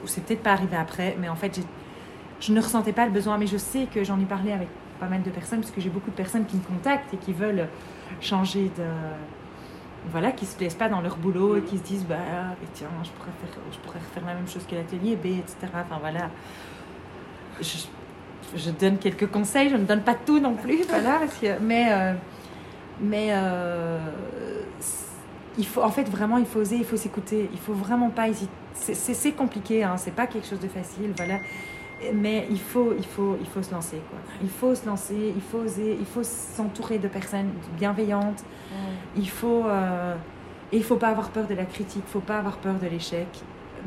c'est 0.06 0.24
peut-être 0.24 0.42
pas 0.42 0.52
arrivé 0.52 0.76
après, 0.76 1.16
mais 1.20 1.28
en 1.28 1.34
fait, 1.36 1.60
je 2.40 2.52
ne 2.52 2.60
ressentais 2.60 2.92
pas 2.92 3.04
le 3.06 3.12
besoin, 3.12 3.38
mais 3.38 3.46
je 3.46 3.56
sais 3.56 3.86
que 3.92 4.04
j'en 4.04 4.18
ai 4.20 4.24
parlé 4.24 4.52
avec 4.52 4.68
pas 5.00 5.06
mal 5.06 5.22
de 5.22 5.30
personnes 5.30 5.60
parce 5.60 5.70
que 5.72 5.80
j'ai 5.80 5.90
beaucoup 5.90 6.10
de 6.10 6.16
personnes 6.16 6.46
qui 6.46 6.56
me 6.56 6.62
contactent 6.62 7.12
et 7.12 7.16
qui 7.18 7.32
veulent 7.34 7.68
changer 8.20 8.70
de 8.78 8.84
voilà, 10.12 10.30
qui 10.30 10.46
se 10.46 10.56
plaisent 10.56 10.74
pas 10.76 10.88
dans 10.88 11.00
leur 11.00 11.16
boulot 11.16 11.56
et 11.56 11.62
qui 11.62 11.76
se 11.78 11.82
disent 11.82 12.04
bah 12.06 12.14
tiens, 12.74 12.86
je 13.02 13.10
pourrais 13.10 13.32
faire 13.42 13.60
je 13.72 13.78
pourrais 13.80 13.98
faire 14.14 14.24
la 14.24 14.34
même 14.34 14.46
chose 14.48 14.64
que 14.70 14.74
l'atelier 14.76 15.16
B, 15.16 15.26
etc. 15.26 15.56
Enfin 15.74 15.98
voilà. 16.00 16.30
Je, 17.60 17.78
je 18.54 18.70
donne 18.70 18.98
quelques 18.98 19.26
conseils, 19.30 19.70
je 19.70 19.76
ne 19.76 19.84
donne 19.84 20.02
pas 20.02 20.14
tout 20.14 20.38
non 20.40 20.54
plus, 20.54 20.82
voilà, 20.88 21.18
parce 21.20 21.34
que, 21.38 21.58
mais 21.60 21.86
euh, 21.90 22.12
mais 23.00 23.28
euh, 23.30 23.98
il 25.58 25.66
faut 25.66 25.82
en 25.82 25.90
fait 25.90 26.08
vraiment 26.08 26.38
il 26.38 26.46
faut 26.46 26.60
oser, 26.60 26.76
il 26.76 26.84
faut 26.84 26.96
s'écouter, 26.96 27.48
il 27.52 27.58
faut 27.58 27.72
vraiment 27.74 28.10
pas 28.10 28.28
hésiter. 28.28 28.50
C'est- 28.74 29.32
compliqué, 29.32 29.82
hein, 29.84 29.96
c'est 29.96 30.14
pas 30.14 30.26
quelque 30.26 30.46
chose 30.46 30.60
de 30.60 30.68
facile, 30.68 31.12
voilà. 31.16 31.38
Mais 32.12 32.46
il 32.50 32.60
faut, 32.60 32.92
il 32.96 33.06
faut, 33.06 33.38
il 33.40 33.46
faut 33.46 33.62
se 33.62 33.72
lancer, 33.72 33.96
quoi. 34.10 34.18
Il 34.42 34.50
faut 34.50 34.74
se 34.74 34.84
lancer, 34.86 35.32
il 35.34 35.40
faut 35.40 35.58
oser, 35.58 35.96
il 35.98 36.04
faut 36.04 36.22
s'entourer 36.22 36.98
de 36.98 37.08
personnes 37.08 37.48
bienveillantes. 37.78 38.44
Il 39.16 39.28
faut, 39.30 39.64
euh, 39.64 40.14
et 40.72 40.76
il 40.76 40.84
faut 40.84 40.96
pas 40.96 41.08
avoir 41.08 41.30
peur 41.30 41.46
de 41.46 41.54
la 41.54 41.64
critique, 41.64 42.02
il 42.06 42.12
faut 42.12 42.20
pas 42.20 42.36
avoir 42.38 42.58
peur 42.58 42.74
de 42.74 42.86
l'échec. 42.86 43.26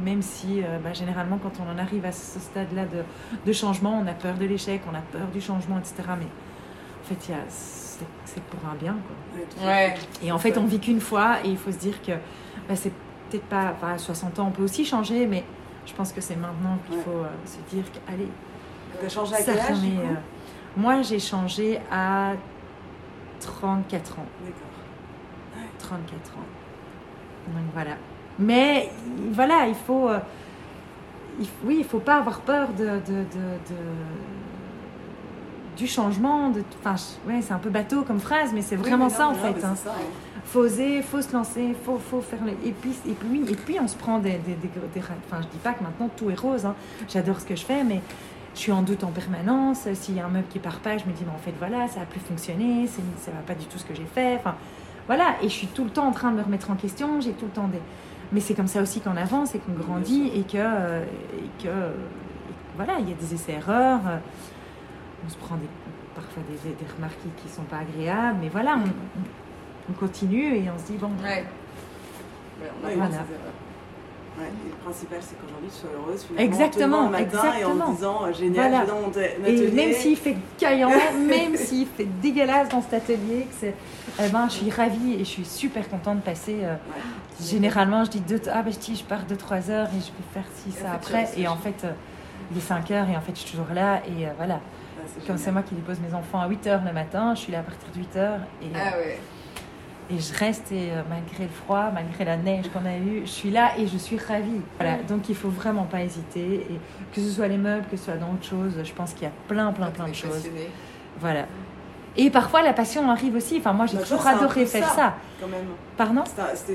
Même 0.03 0.21
si, 0.21 0.61
euh, 0.63 0.77
bah, 0.83 0.93
généralement, 0.93 1.37
quand 1.41 1.51
on 1.59 1.69
en 1.73 1.77
arrive 1.77 2.05
à 2.05 2.11
ce 2.11 2.39
stade-là 2.39 2.85
de, 2.85 3.03
de 3.45 3.53
changement, 3.53 3.99
on 4.03 4.07
a 4.07 4.13
peur 4.13 4.35
de 4.35 4.45
l'échec, 4.45 4.81
on 4.91 4.95
a 4.95 5.01
peur 5.01 5.27
du 5.33 5.41
changement, 5.41 5.77
etc. 5.77 5.95
Mais 6.17 6.25
en 6.25 7.03
fait, 7.07 7.27
il 7.27 7.31
y 7.31 7.33
a- 7.33 7.43
c'est 7.49 8.05
c'est 8.23 8.41
pour 8.43 8.59
un 8.69 8.75
bien, 8.75 8.95
quoi. 9.57 9.65
Ouais. 9.67 9.93
Et 10.23 10.31
en 10.31 10.37
fait, 10.37 10.57
on 10.57 10.65
vit 10.65 10.79
qu'une 10.79 11.01
fois 11.01 11.37
et 11.43 11.49
il 11.49 11.57
faut 11.57 11.71
se 11.71 11.77
dire 11.79 12.01
que 12.01 12.13
bah, 12.67 12.75
c'est 12.75 12.93
peut-être 13.29 13.43
pas, 13.47 13.73
enfin, 13.75 13.93
à 13.93 13.97
60 13.97 14.39
ans, 14.39 14.47
on 14.47 14.51
peut 14.51 14.63
aussi 14.63 14.85
changer, 14.85 15.25
mais 15.27 15.43
je 15.85 15.93
pense 15.93 16.13
que 16.13 16.21
c'est 16.21 16.37
maintenant 16.37 16.77
qu'il 16.85 16.95
Ouais. 16.95 17.03
faut 17.03 17.11
euh, 17.11 17.27
se 17.45 17.57
dire 17.75 17.83
que, 17.91 17.97
allez, 18.13 18.27
T'as 19.01 19.09
changé 19.09 19.35
à 19.35 19.37
ça 19.39 19.51
quel 19.53 19.59
âge 19.59 19.77
euh, 19.83 20.13
Moi, 20.77 21.01
j'ai 21.01 21.19
changé 21.19 21.79
à 21.91 22.33
34 23.41 24.19
ans. 24.19 24.25
D'accord. 24.45 25.65
34 25.79 26.37
ans. 26.37 26.41
Donc 27.47 27.63
voilà. 27.73 27.91
Mais 28.39 28.89
voilà, 29.31 29.67
il 29.67 29.75
faut. 29.75 30.09
euh, 30.09 30.19
il- 31.39 31.47
oui, 31.65 31.77
il 31.79 31.85
faut 31.85 31.99
pas 31.99 32.17
avoir 32.17 32.39
peur 32.41 32.69
de, 32.77 32.83
de, 32.85 32.89
de- 32.89 33.59
de- 33.69 35.77
du 35.77 35.87
changement. 35.87 36.49
De, 36.49 36.63
enfin, 36.83 36.95
ouais, 37.27 37.41
c'est 37.41 37.53
un 37.53 37.57
peu 37.59 37.69
bateau 37.69 38.03
comme 38.03 38.19
phrase, 38.19 38.51
mais 38.53 38.61
c'est 38.61 38.75
Oui, 38.75 38.81
vraiment 38.81 39.09
ça 39.09 39.27
en 39.27 39.31
non, 39.31 39.37
fait. 39.37 39.63
hein. 39.65 39.75
ça, 39.75 39.91
hein. 39.91 40.41
faut 40.45 40.61
oser, 40.61 41.01
faut 41.01 41.21
se 41.21 41.31
lancer, 41.33 41.75
faut, 41.85 41.97
faut 41.99 42.21
faire 42.21 42.39
le... 42.43 42.51
et 42.67 42.71
puis 42.71 42.93
et 43.07 43.13
puis 43.13 43.41
et 43.51 43.55
puis 43.55 43.77
on 43.79 43.87
se 43.87 43.95
prend 43.95 44.19
des, 44.19 44.31
des, 44.31 44.55
des, 44.55 44.67
des- 44.67 44.99
enfin 44.99 45.41
je 45.41 45.47
dis 45.47 45.57
pas 45.63 45.73
que 45.73 45.83
maintenant 45.83 46.09
tout 46.17 46.29
est 46.29 46.39
rose, 46.39 46.65
hein. 46.65 46.75
j'adore 47.07 47.39
ce 47.39 47.45
que 47.45 47.55
je 47.55 47.63
fais, 47.65 47.83
mais 47.83 48.01
je 48.55 48.59
suis 48.59 48.71
en 48.71 48.81
doute 48.81 49.03
en 49.03 49.11
permanence. 49.11 49.87
S'il 49.93 50.15
y 50.15 50.19
a 50.19 50.25
un 50.25 50.29
meuble 50.29 50.47
qui 50.49 50.59
part 50.59 50.79
pas, 50.79 50.97
je 50.97 51.05
me 51.05 51.11
dis 51.11 51.23
mais 51.25 51.33
en 51.33 51.37
fait 51.37 51.53
voilà 51.59 51.87
ça 51.87 52.01
a 52.01 52.05
plus 52.05 52.19
fonctionné, 52.19 52.87
ça 52.87 53.31
va 53.31 53.41
pas 53.45 53.53
du 53.53 53.65
tout 53.67 53.77
ce 53.77 53.85
que 53.85 53.93
j'ai 53.93 54.07
fait, 54.13 54.35
enfin 54.37 54.55
voilà 55.07 55.35
et 55.41 55.49
je 55.49 55.53
suis 55.53 55.67
tout 55.67 55.83
le 55.83 55.91
temps 55.91 56.07
en 56.07 56.11
train 56.11 56.31
de 56.31 56.37
me 56.37 56.43
remettre 56.43 56.71
en 56.71 56.75
question, 56.75 57.21
j'ai 57.21 57.31
tout 57.33 57.45
le 57.45 57.51
temps 57.51 57.67
des, 57.67 57.79
mais 58.31 58.39
c'est 58.39 58.53
comme 58.53 58.67
ça 58.67 58.81
aussi 58.81 59.01
qu'on 59.01 59.17
avance 59.17 59.55
et 59.55 59.59
qu'on 59.59 59.73
grandit 59.73 60.31
et 60.35 60.43
que 60.43 60.57
euh, 60.57 61.03
et 61.37 61.63
que 61.63 61.67
et 61.69 62.53
voilà 62.75 62.99
il 62.99 63.09
y 63.09 63.11
a 63.11 63.15
des 63.15 63.33
essais 63.33 63.53
erreurs, 63.53 64.01
euh, 64.07 64.17
on 65.25 65.29
se 65.29 65.37
prend 65.37 65.55
des 65.55 65.67
parfois 66.15 66.43
des, 66.49 66.93
remarques 66.95 67.17
qui, 67.21 67.43
qui 67.43 67.49
sont 67.53 67.63
pas 67.63 67.77
agréables, 67.79 68.37
mais 68.41 68.49
voilà 68.49 68.75
on, 68.77 68.81
on- 68.87 69.23
on 69.89 69.93
continue 69.93 70.55
et 70.55 70.69
on 70.69 70.77
se 70.79 70.85
dit 70.91 70.97
bon 70.97 71.11
Ouais. 71.23 71.43
Ouais, 72.61 72.95
Voilà. 72.95 73.23
Ouais, 74.39 74.45
et 74.47 74.69
le 74.69 74.75
principal, 74.83 75.17
c'est 75.21 75.35
qu'aujourd'hui, 75.39 75.69
tu 75.69 75.75
sois 75.81 75.89
heureuse. 75.93 76.25
Exactement, 76.37 77.05
le 77.05 77.09
matin 77.11 77.23
Et 77.59 77.65
en 77.65 77.71
exactement. 77.73 77.91
disant, 77.91 78.19
euh, 78.23 78.33
génial, 78.33 78.69
Voilà. 78.71 78.85
dans 78.85 79.01
mon 79.01 79.45
Et 79.45 79.71
même 79.71 79.91
s'il 79.93 80.15
fait 80.15 80.37
caillant, 80.57 80.89
même 81.27 81.55
s'il 81.57 81.87
fait 81.87 82.07
dégueulasse 82.21 82.69
dans 82.69 82.81
cet 82.81 82.93
atelier, 82.93 83.47
que 83.61 83.67
eh 83.67 84.29
ben, 84.29 84.47
je 84.47 84.53
suis 84.53 84.69
ravie 84.69 85.13
et 85.15 85.19
je 85.19 85.23
suis 85.29 85.45
super 85.45 85.87
contente 85.89 86.17
de 86.19 86.23
passer. 86.23 86.59
euh, 86.63 86.73
Ouais. 86.75 87.45
généralement, 87.45 88.05
je 88.05 88.11
dis 88.11 88.21
deux, 88.21 88.41
ah 88.51 88.61
ben 88.61 88.71
je 88.71 88.79
dis, 88.79 88.95
je 88.95 89.03
pars 89.03 89.23
2-3 89.25 89.69
heures 89.69 89.87
et 89.87 89.99
je 89.99 90.07
vais 90.07 90.33
faire 90.33 90.45
ci, 90.55 90.71
ça 90.71 90.93
après. 90.93 91.27
Et 91.37 91.47
en 91.47 91.57
fait, 91.57 91.83
euh, 91.83 91.91
il 92.51 92.57
est 92.57 92.61
5 92.61 92.89
heures 92.91 93.09
et 93.09 93.15
en 93.17 93.21
fait, 93.21 93.33
je 93.33 93.39
suis 93.41 93.51
toujours 93.51 93.73
là. 93.73 94.01
Et 94.07 94.25
euh, 94.25 94.31
voilà, 94.37 94.59
c'est 95.13 95.25
comme 95.27 95.37
c'est 95.37 95.51
moi 95.51 95.63
qui 95.63 95.75
dépose 95.75 95.97
mes 95.99 96.13
enfants 96.13 96.39
à 96.41 96.47
8 96.47 96.65
heures 96.67 96.81
le 96.85 96.93
matin, 96.93 97.33
je 97.35 97.41
suis 97.41 97.51
là 97.51 97.59
à 97.59 97.63
partir 97.63 97.87
de 97.93 97.99
8 97.99 98.15
heures 98.15 98.39
et, 98.61 98.67
Ah 98.75 98.97
ouais. 98.97 99.19
Et 100.11 100.19
je 100.19 100.33
reste. 100.37 100.71
Et 100.71 100.91
euh, 100.91 101.01
malgré 101.09 101.43
le 101.43 101.49
froid, 101.49 101.91
malgré 101.93 102.25
la 102.25 102.37
neige 102.37 102.65
qu'on 102.73 102.85
a 102.85 102.97
eue, 102.97 103.21
je 103.25 103.29
suis 103.29 103.51
là 103.51 103.71
et 103.77 103.87
je 103.87 103.97
suis 103.97 104.17
ravie. 104.17 104.61
Voilà, 104.79 104.97
donc 105.07 105.29
il 105.29 105.35
faut 105.35 105.49
vraiment 105.49 105.83
pas 105.83 106.01
hésiter. 106.01 106.65
Et 106.69 106.79
que 107.13 107.21
ce 107.21 107.29
soit 107.29 107.47
les 107.47 107.57
meubles, 107.57 107.85
que 107.89 107.97
ce 107.97 108.05
soit 108.05 108.15
dans 108.15 108.31
autre 108.33 108.45
chose, 108.45 108.73
je 108.83 108.93
pense 108.93 109.13
qu'il 109.13 109.23
y 109.23 109.27
a 109.27 109.33
plein, 109.47 109.71
plein, 109.71 109.91
plein 109.91 110.07
de 110.07 110.13
choses. 110.13 110.31
Passionné. 110.35 110.69
Voilà. 111.19 111.45
Et 112.17 112.31
parfois, 112.31 112.63
la 112.63 112.73
passion 112.73 113.09
arrive 113.09 113.35
aussi. 113.35 113.57
Enfin, 113.59 113.71
moi, 113.71 113.85
j'ai 113.85 113.95
Bah, 113.95 114.01
toujours 114.03 114.25
adoré 114.27 114.65
faire 114.65 114.89
ça. 114.89 114.95
ça. 114.95 115.13
Quand 115.39 115.47
même. 115.47 115.67
Pardon? 115.95 116.23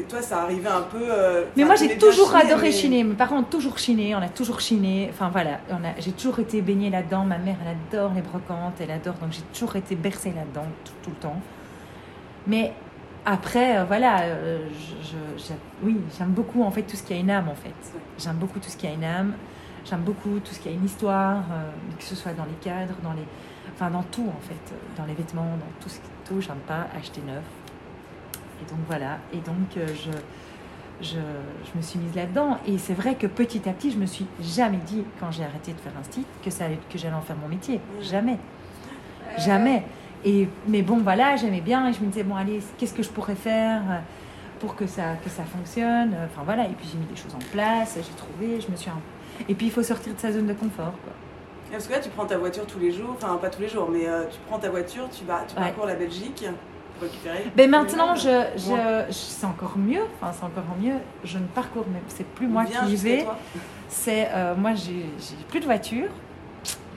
Toi, 0.09 0.23
ça 0.23 0.43
arrivait 0.43 0.69
un 0.69 0.83
peu. 0.83 1.03
euh, 1.03 1.45
Mais 1.57 1.65
moi, 1.65 1.75
j'ai 1.75 1.99
toujours 1.99 2.35
adoré 2.35 2.69
mais- 2.69 2.73
chiner. 2.73 3.05
Mes 3.05 3.15
parents 3.15 3.39
ont 3.39 3.43
toujours 3.43 3.77
chiné. 3.77 4.15
On 4.15 4.19
a 4.23 4.29
toujours 4.29 4.61
chiné. 4.61 5.11
Enfin, 5.13 5.29
voilà. 5.31 5.59
J'ai 5.99 6.13
toujours 6.13 6.39
été 6.39 6.63
baignée 6.63 6.89
là-dedans. 6.89 7.25
Ma 7.25 7.37
mère, 7.39 7.57
elle 7.63 7.77
adore 7.99 8.13
les 8.15 8.23
brocantes. 8.23 8.75
Elle 8.81 8.93
adore. 8.93 9.15
Donc, 9.15 9.33
j'ai 9.33 9.43
toujours 9.53 9.75
été 9.77 9.97
bercée 9.97 10.33
là-dedans 10.35 10.67
tout, 10.85 10.93
tout 11.03 11.11
le 11.11 11.17
temps. 11.17 11.37
Mais 12.47 12.73
après, 13.27 13.79
euh, 13.79 13.85
voilà. 13.85 14.23
euh, 14.23 14.59
je, 14.73 15.09
je- 15.09 15.45
j'ai- 15.45 15.55
oui, 15.83 16.01
j'aime 16.19 16.31
beaucoup, 16.31 16.63
en 16.63 16.71
fait, 16.71 16.83
tout 16.83 16.97
ce 16.97 17.03
qui 17.03 17.13
a 17.15 17.17
une 17.17 17.31
âme, 17.31 17.49
en 17.49 17.55
fait. 17.55 17.75
J'aime 18.19 18.37
beaucoup 18.37 18.59
tout 18.59 18.69
ce 18.69 18.77
qui 18.77 18.87
a 18.87 18.93
une 18.93 19.05
âme. 19.05 19.35
J'aime 19.85 20.01
beaucoup 20.01 20.39
tout 20.41 20.55
ce 20.55 20.61
qui 20.61 20.69
a 20.69 20.73
une 20.73 20.85
histoire, 20.85 21.43
euh, 21.53 21.71
que 21.99 22.05
ce 22.05 22.15
soit 22.15 22.33
dans 22.33 22.45
les 22.45 22.55
cadres, 22.63 22.95
dans 23.03 23.13
les, 23.13 23.25
enfin 23.75 23.91
dans 23.91 24.03
tout 24.05 24.27
en 24.27 24.41
fait, 24.41 24.75
dans 24.97 25.05
les 25.05 25.13
vêtements, 25.13 25.43
dans 25.59 25.73
tout 25.83 25.89
ce 25.91 25.97
qui 25.97 26.09
tout. 26.27 26.41
J'aime 26.41 26.61
pas 26.67 26.87
acheter 26.99 27.21
neuf. 27.27 27.43
Et 28.63 28.71
donc 28.71 28.79
voilà. 28.89 29.19
Et 29.35 29.39
donc 29.39 29.55
je, 29.77 30.11
je, 31.03 31.17
je 31.19 31.77
me 31.77 31.83
suis 31.83 31.99
mise 31.99 32.15
là-dedans. 32.15 32.57
Et 32.67 32.79
c'est 32.79 32.95
vrai 32.95 33.15
que 33.17 33.27
petit 33.27 33.69
à 33.69 33.73
petit, 33.75 33.91
je 33.91 33.99
me 33.99 34.07
suis 34.07 34.27
jamais 34.41 34.79
dit 34.87 35.05
quand 35.21 35.31
j'ai 35.31 35.45
arrêté 35.45 35.75
de 35.75 35.79
faire 35.81 35.93
un 36.01 36.11
site 36.11 36.27
que 36.43 36.49
ça 36.51 36.65
que 36.91 36.97
j'allais 36.97 37.15
en 37.15 37.21
faire 37.21 37.37
mon 37.37 37.49
métier. 37.49 37.79
Jamais, 38.01 38.39
jamais. 39.37 39.85
Et 40.25 40.49
mais 40.69 40.83
bon 40.83 40.99
voilà, 40.99 41.37
j'aimais 41.37 41.61
bien 41.61 41.89
et 41.89 41.93
je 41.93 42.01
me 42.01 42.07
disais 42.07 42.23
bon 42.23 42.35
allez, 42.37 42.61
qu'est-ce 42.79 42.95
que 42.95 43.03
je 43.03 43.11
pourrais 43.11 43.35
faire 43.35 43.83
euh, 43.91 43.99
pour 44.61 44.75
que 44.77 44.87
ça 44.87 45.15
que 45.23 45.29
ça 45.31 45.45
fonctionne. 45.45 46.15
Enfin 46.27 46.43
voilà. 46.45 46.65
Et 46.65 46.73
puis 46.73 46.89
j'ai 46.91 46.99
mis 46.99 47.07
des 47.07 47.17
choses 47.17 47.35
en 47.35 47.45
place. 47.53 47.97
J'ai 47.97 48.17
trouvé. 48.17 48.61
Je 48.61 48.71
me 48.71 48.77
suis 48.77 48.91
et 49.49 49.55
puis 49.55 49.67
il 49.67 49.73
faut 49.73 49.83
sortir 49.83 50.15
de 50.15 50.19
sa 50.21 50.33
zone 50.33 50.47
de 50.47 50.55
confort. 50.55 50.93
Quoi. 51.03 51.13
Parce 51.71 51.89
que 51.89 51.93
là, 51.93 51.99
tu 51.99 52.09
prends 52.11 52.25
ta 52.27 52.39
voiture 52.39 52.67
tous 52.67 52.79
les 52.79 52.93
jours, 52.93 53.11
enfin 53.17 53.37
pas 53.37 53.51
tous 53.51 53.61
les 53.63 53.69
jours, 53.69 53.89
mais 53.93 54.07
euh, 54.07 54.25
tu 54.31 54.39
prends 54.47 54.59
ta 54.61 54.71
voiture, 54.71 55.09
tu, 55.11 55.25
vas, 55.25 55.43
tu 55.49 55.57
Ouais. 55.57 55.63
parcours 55.63 55.87
la 55.87 55.97
Belgique 55.97 56.45
pour 56.95 57.03
récupérer. 57.03 57.51
Ben 57.57 57.69
maintenant, 57.69 58.15
je, 58.15 58.29
Ouais. 58.29 59.07
je, 59.09 59.13
c'est 59.13 59.45
encore 59.47 59.77
mieux. 59.77 60.03
Enfin, 60.21 60.33
c'est 60.33 60.45
encore 60.45 60.63
mieux. 60.81 60.95
Je 61.25 61.39
ne 61.39 61.47
parcours 61.47 61.85
même. 61.93 62.03
C'est 62.07 62.27
plus 62.29 62.47
moi 62.47 62.63
Viens 62.65 62.85
qui 62.85 62.93
y 62.93 62.97
vais. 62.97 63.27
C'est 63.89 64.29
euh, 64.33 64.55
moi, 64.55 64.75
j'ai 64.75 65.05
plus 65.49 65.59
de 65.61 65.65
voiture. 65.65 66.09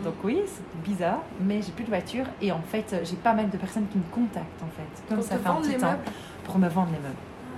Donc 0.04 0.14
oui, 0.24 0.40
c'est 0.46 0.64
bizarre, 0.88 1.20
mais 1.42 1.62
j'ai 1.62 1.72
plus 1.72 1.84
de 1.84 1.90
voiture 1.90 2.26
et 2.42 2.52
en 2.52 2.62
fait, 2.62 2.94
euh, 2.94 3.00
j'ai 3.04 3.16
pas 3.16 3.34
mal 3.34 3.50
de 3.50 3.58
personnes 3.58 3.88
qui 3.92 3.98
me 3.98 4.04
contactent 4.12 4.62
en 4.62 4.68
fait, 4.76 5.08
comme 5.10 5.18
Pour 5.18 5.26
ça 5.28 5.38
fait 5.38 5.48
un 5.50 5.56
petit 5.56 5.76
temps, 5.78 5.88
meubles 5.92 6.04
pour 6.44 6.58
me 6.60 6.68
vendre 6.70 6.90
les 6.92 7.00
meubles. 7.00 7.16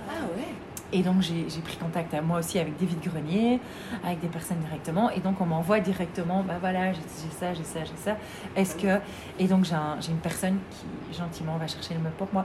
Ah 0.08 0.24
ouais. 0.36 0.48
Et 0.92 1.02
donc 1.02 1.20
j'ai 1.20 1.44
pris 1.62 1.76
contact 1.76 2.12
à 2.14 2.20
moi 2.22 2.38
aussi 2.40 2.58
avec 2.58 2.76
des 2.78 2.86
vides 2.86 3.00
greniers, 3.02 3.60
avec 4.04 4.20
des 4.20 4.26
personnes 4.28 4.56
directement. 4.58 5.10
Et 5.10 5.20
donc 5.20 5.40
on 5.40 5.46
m'envoie 5.46 5.78
directement, 5.80 6.42
bah 6.42 6.54
voilà, 6.60 6.92
j'ai 6.92 6.98
ça, 7.38 7.54
j'ai 7.54 7.62
ça, 7.62 7.80
j'ai 7.84 7.96
ça. 7.96 8.16
Est-ce 8.56 8.74
que 8.74 8.98
et 9.38 9.46
donc 9.46 9.64
j'ai 9.66 9.74
un- 9.76 9.98
j'ai 10.00 10.10
une 10.10 10.18
personne 10.18 10.58
qui 10.70 11.16
gentiment 11.16 11.56
va 11.58 11.66
chercher 11.68 11.94
le 11.94 12.00
meuble 12.00 12.16
pour 12.16 12.28
moi. 12.32 12.44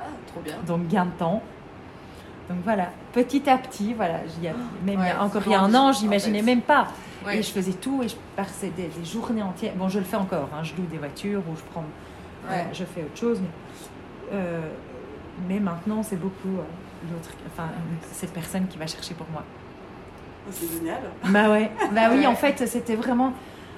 Ah, 0.00 0.04
trop 0.28 0.40
bien. 0.40 0.54
Donc 0.66 0.86
gain 0.86 1.06
de 1.06 1.10
temps. 1.12 1.42
Donc 2.48 2.58
voilà, 2.64 2.90
petit 3.12 3.48
à 3.48 3.56
petit, 3.58 3.94
voilà, 3.94 4.16
a- 4.16 4.84
même 4.84 5.00
Ouais, 5.00 5.12
encore 5.18 5.42
il 5.46 5.52
y 5.52 5.54
a 5.54 5.60
un 5.62 5.74
an, 5.74 5.88
en 5.88 5.92
j'imaginais 5.92 6.40
fait. 6.40 6.44
même 6.44 6.62
pas. 6.62 6.88
Ouais. 7.26 7.38
Et 7.38 7.42
je 7.42 7.50
faisais 7.50 7.72
tout 7.72 8.02
et 8.02 8.08
je 8.08 8.16
passais 8.36 8.70
des, 8.70 8.88
des 8.88 9.04
journées 9.04 9.42
entières. 9.42 9.74
Bon, 9.76 9.88
je 9.88 9.98
le 9.98 10.04
fais 10.04 10.16
encore, 10.16 10.48
hein, 10.54 10.62
je 10.62 10.74
loue 10.74 10.86
des 10.90 10.98
voitures 10.98 11.42
ou 11.50 11.56
je 11.56 11.62
prends, 11.70 11.84
Ouais. 12.48 12.66
je 12.72 12.84
fais 12.84 13.02
autre 13.02 13.18
chose. 13.18 13.40
Mais, 13.40 13.48
euh, 14.32 14.60
mais 15.48 15.60
maintenant, 15.60 16.02
c'est 16.02 16.16
beaucoup 16.16 16.48
euh, 16.58 17.12
l'autre, 17.12 17.30
enfin 17.46 17.68
cette 18.12 18.32
personne 18.32 18.66
qui 18.68 18.78
va 18.78 18.86
chercher 18.86 19.14
pour 19.14 19.26
moi. 19.30 19.42
C'est 20.50 20.72
génial. 20.72 21.00
Bah 21.26 21.50
ouais, 21.50 21.70
bah 21.92 22.08
oui, 22.12 22.26
en 22.26 22.34
fait, 22.34 22.66
c'était 22.66 22.96
vraiment. 22.96 23.32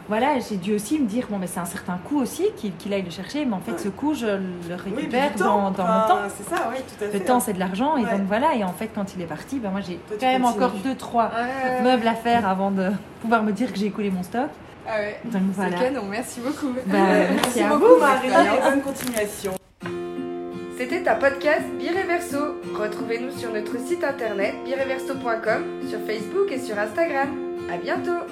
Voilà, 0.08 0.38
j'ai 0.40 0.56
dû 0.56 0.74
aussi 0.74 0.98
me 0.98 1.06
dire, 1.06 1.26
bon, 1.30 1.38
mais 1.38 1.46
c'est 1.46 1.60
un 1.60 1.64
certain 1.64 1.98
coût 2.08 2.20
aussi 2.20 2.44
qu'il 2.56 2.74
qu'il 2.76 2.92
aille 2.92 3.02
le 3.02 3.10
chercher, 3.10 3.44
mais 3.44 3.54
en 3.54 3.60
fait, 3.60 3.72
Ouais. 3.72 3.78
ce 3.78 3.88
coût, 3.88 4.14
je 4.14 4.26
le 4.26 4.74
récupère 4.74 5.30
dans, 5.36 5.44
temps. 5.44 5.70
dans 5.70 5.86
mon 5.86 6.08
temps. 6.08 6.18
C'est 6.36 6.48
ça, 6.54 6.70
oui, 6.70 6.78
tout 6.78 7.04
à 7.04 7.08
fait. 7.08 7.18
Le 7.18 7.24
temps, 7.24 7.40
c'est 7.40 7.52
de 7.52 7.58
l'argent, 7.58 7.96
et 7.96 8.02
donc 8.02 8.22
voilà, 8.26 8.54
et 8.54 8.64
en 8.64 8.72
fait, 8.72 8.88
quand 8.94 9.14
il 9.14 9.22
est 9.22 9.26
parti, 9.26 9.58
ben 9.58 9.70
moi, 9.70 9.80
j'ai 9.80 9.98
quand 10.20 10.26
même 10.26 10.42
continues. 10.42 10.64
encore 10.64 10.72
deux, 10.82 10.94
trois 10.96 11.26
Ouais. 11.30 11.82
meubles 11.82 12.06
à 12.08 12.14
faire 12.14 12.46
avant 12.48 12.70
de 12.70 12.90
pouvoir 13.20 13.42
me 13.42 13.52
dire 13.52 13.72
que 13.72 13.78
j'ai 13.78 13.86
écoulé 13.86 14.10
mon 14.10 14.22
stock. 14.22 14.48
Ah 14.88 14.96
ouais. 14.98 15.20
Donc 15.24 15.42
voilà. 15.52 15.78
Canon, 15.78 16.02
merci 16.10 16.40
beaucoup. 16.40 16.72
Bah, 16.72 16.82
merci 16.92 17.60
Merci 17.60 17.62
beaucoup. 17.64 18.00
Marie 18.00 18.28
et 18.28 18.70
bonne 18.70 18.82
continuation. 18.82 19.52
C'était 20.76 21.08
un 21.08 21.14
podcast 21.14 21.62
Bireverso. 21.78 22.56
Retrouvez-nous 22.74 23.30
sur 23.38 23.52
notre 23.52 23.78
site 23.78 24.02
internet 24.02 24.54
bireverso.com, 24.64 25.64
sur 25.88 26.00
Facebook 26.00 26.50
et 26.50 26.58
sur 26.58 26.76
Instagram. 26.76 27.28
À 27.72 27.76
bientôt 27.76 28.26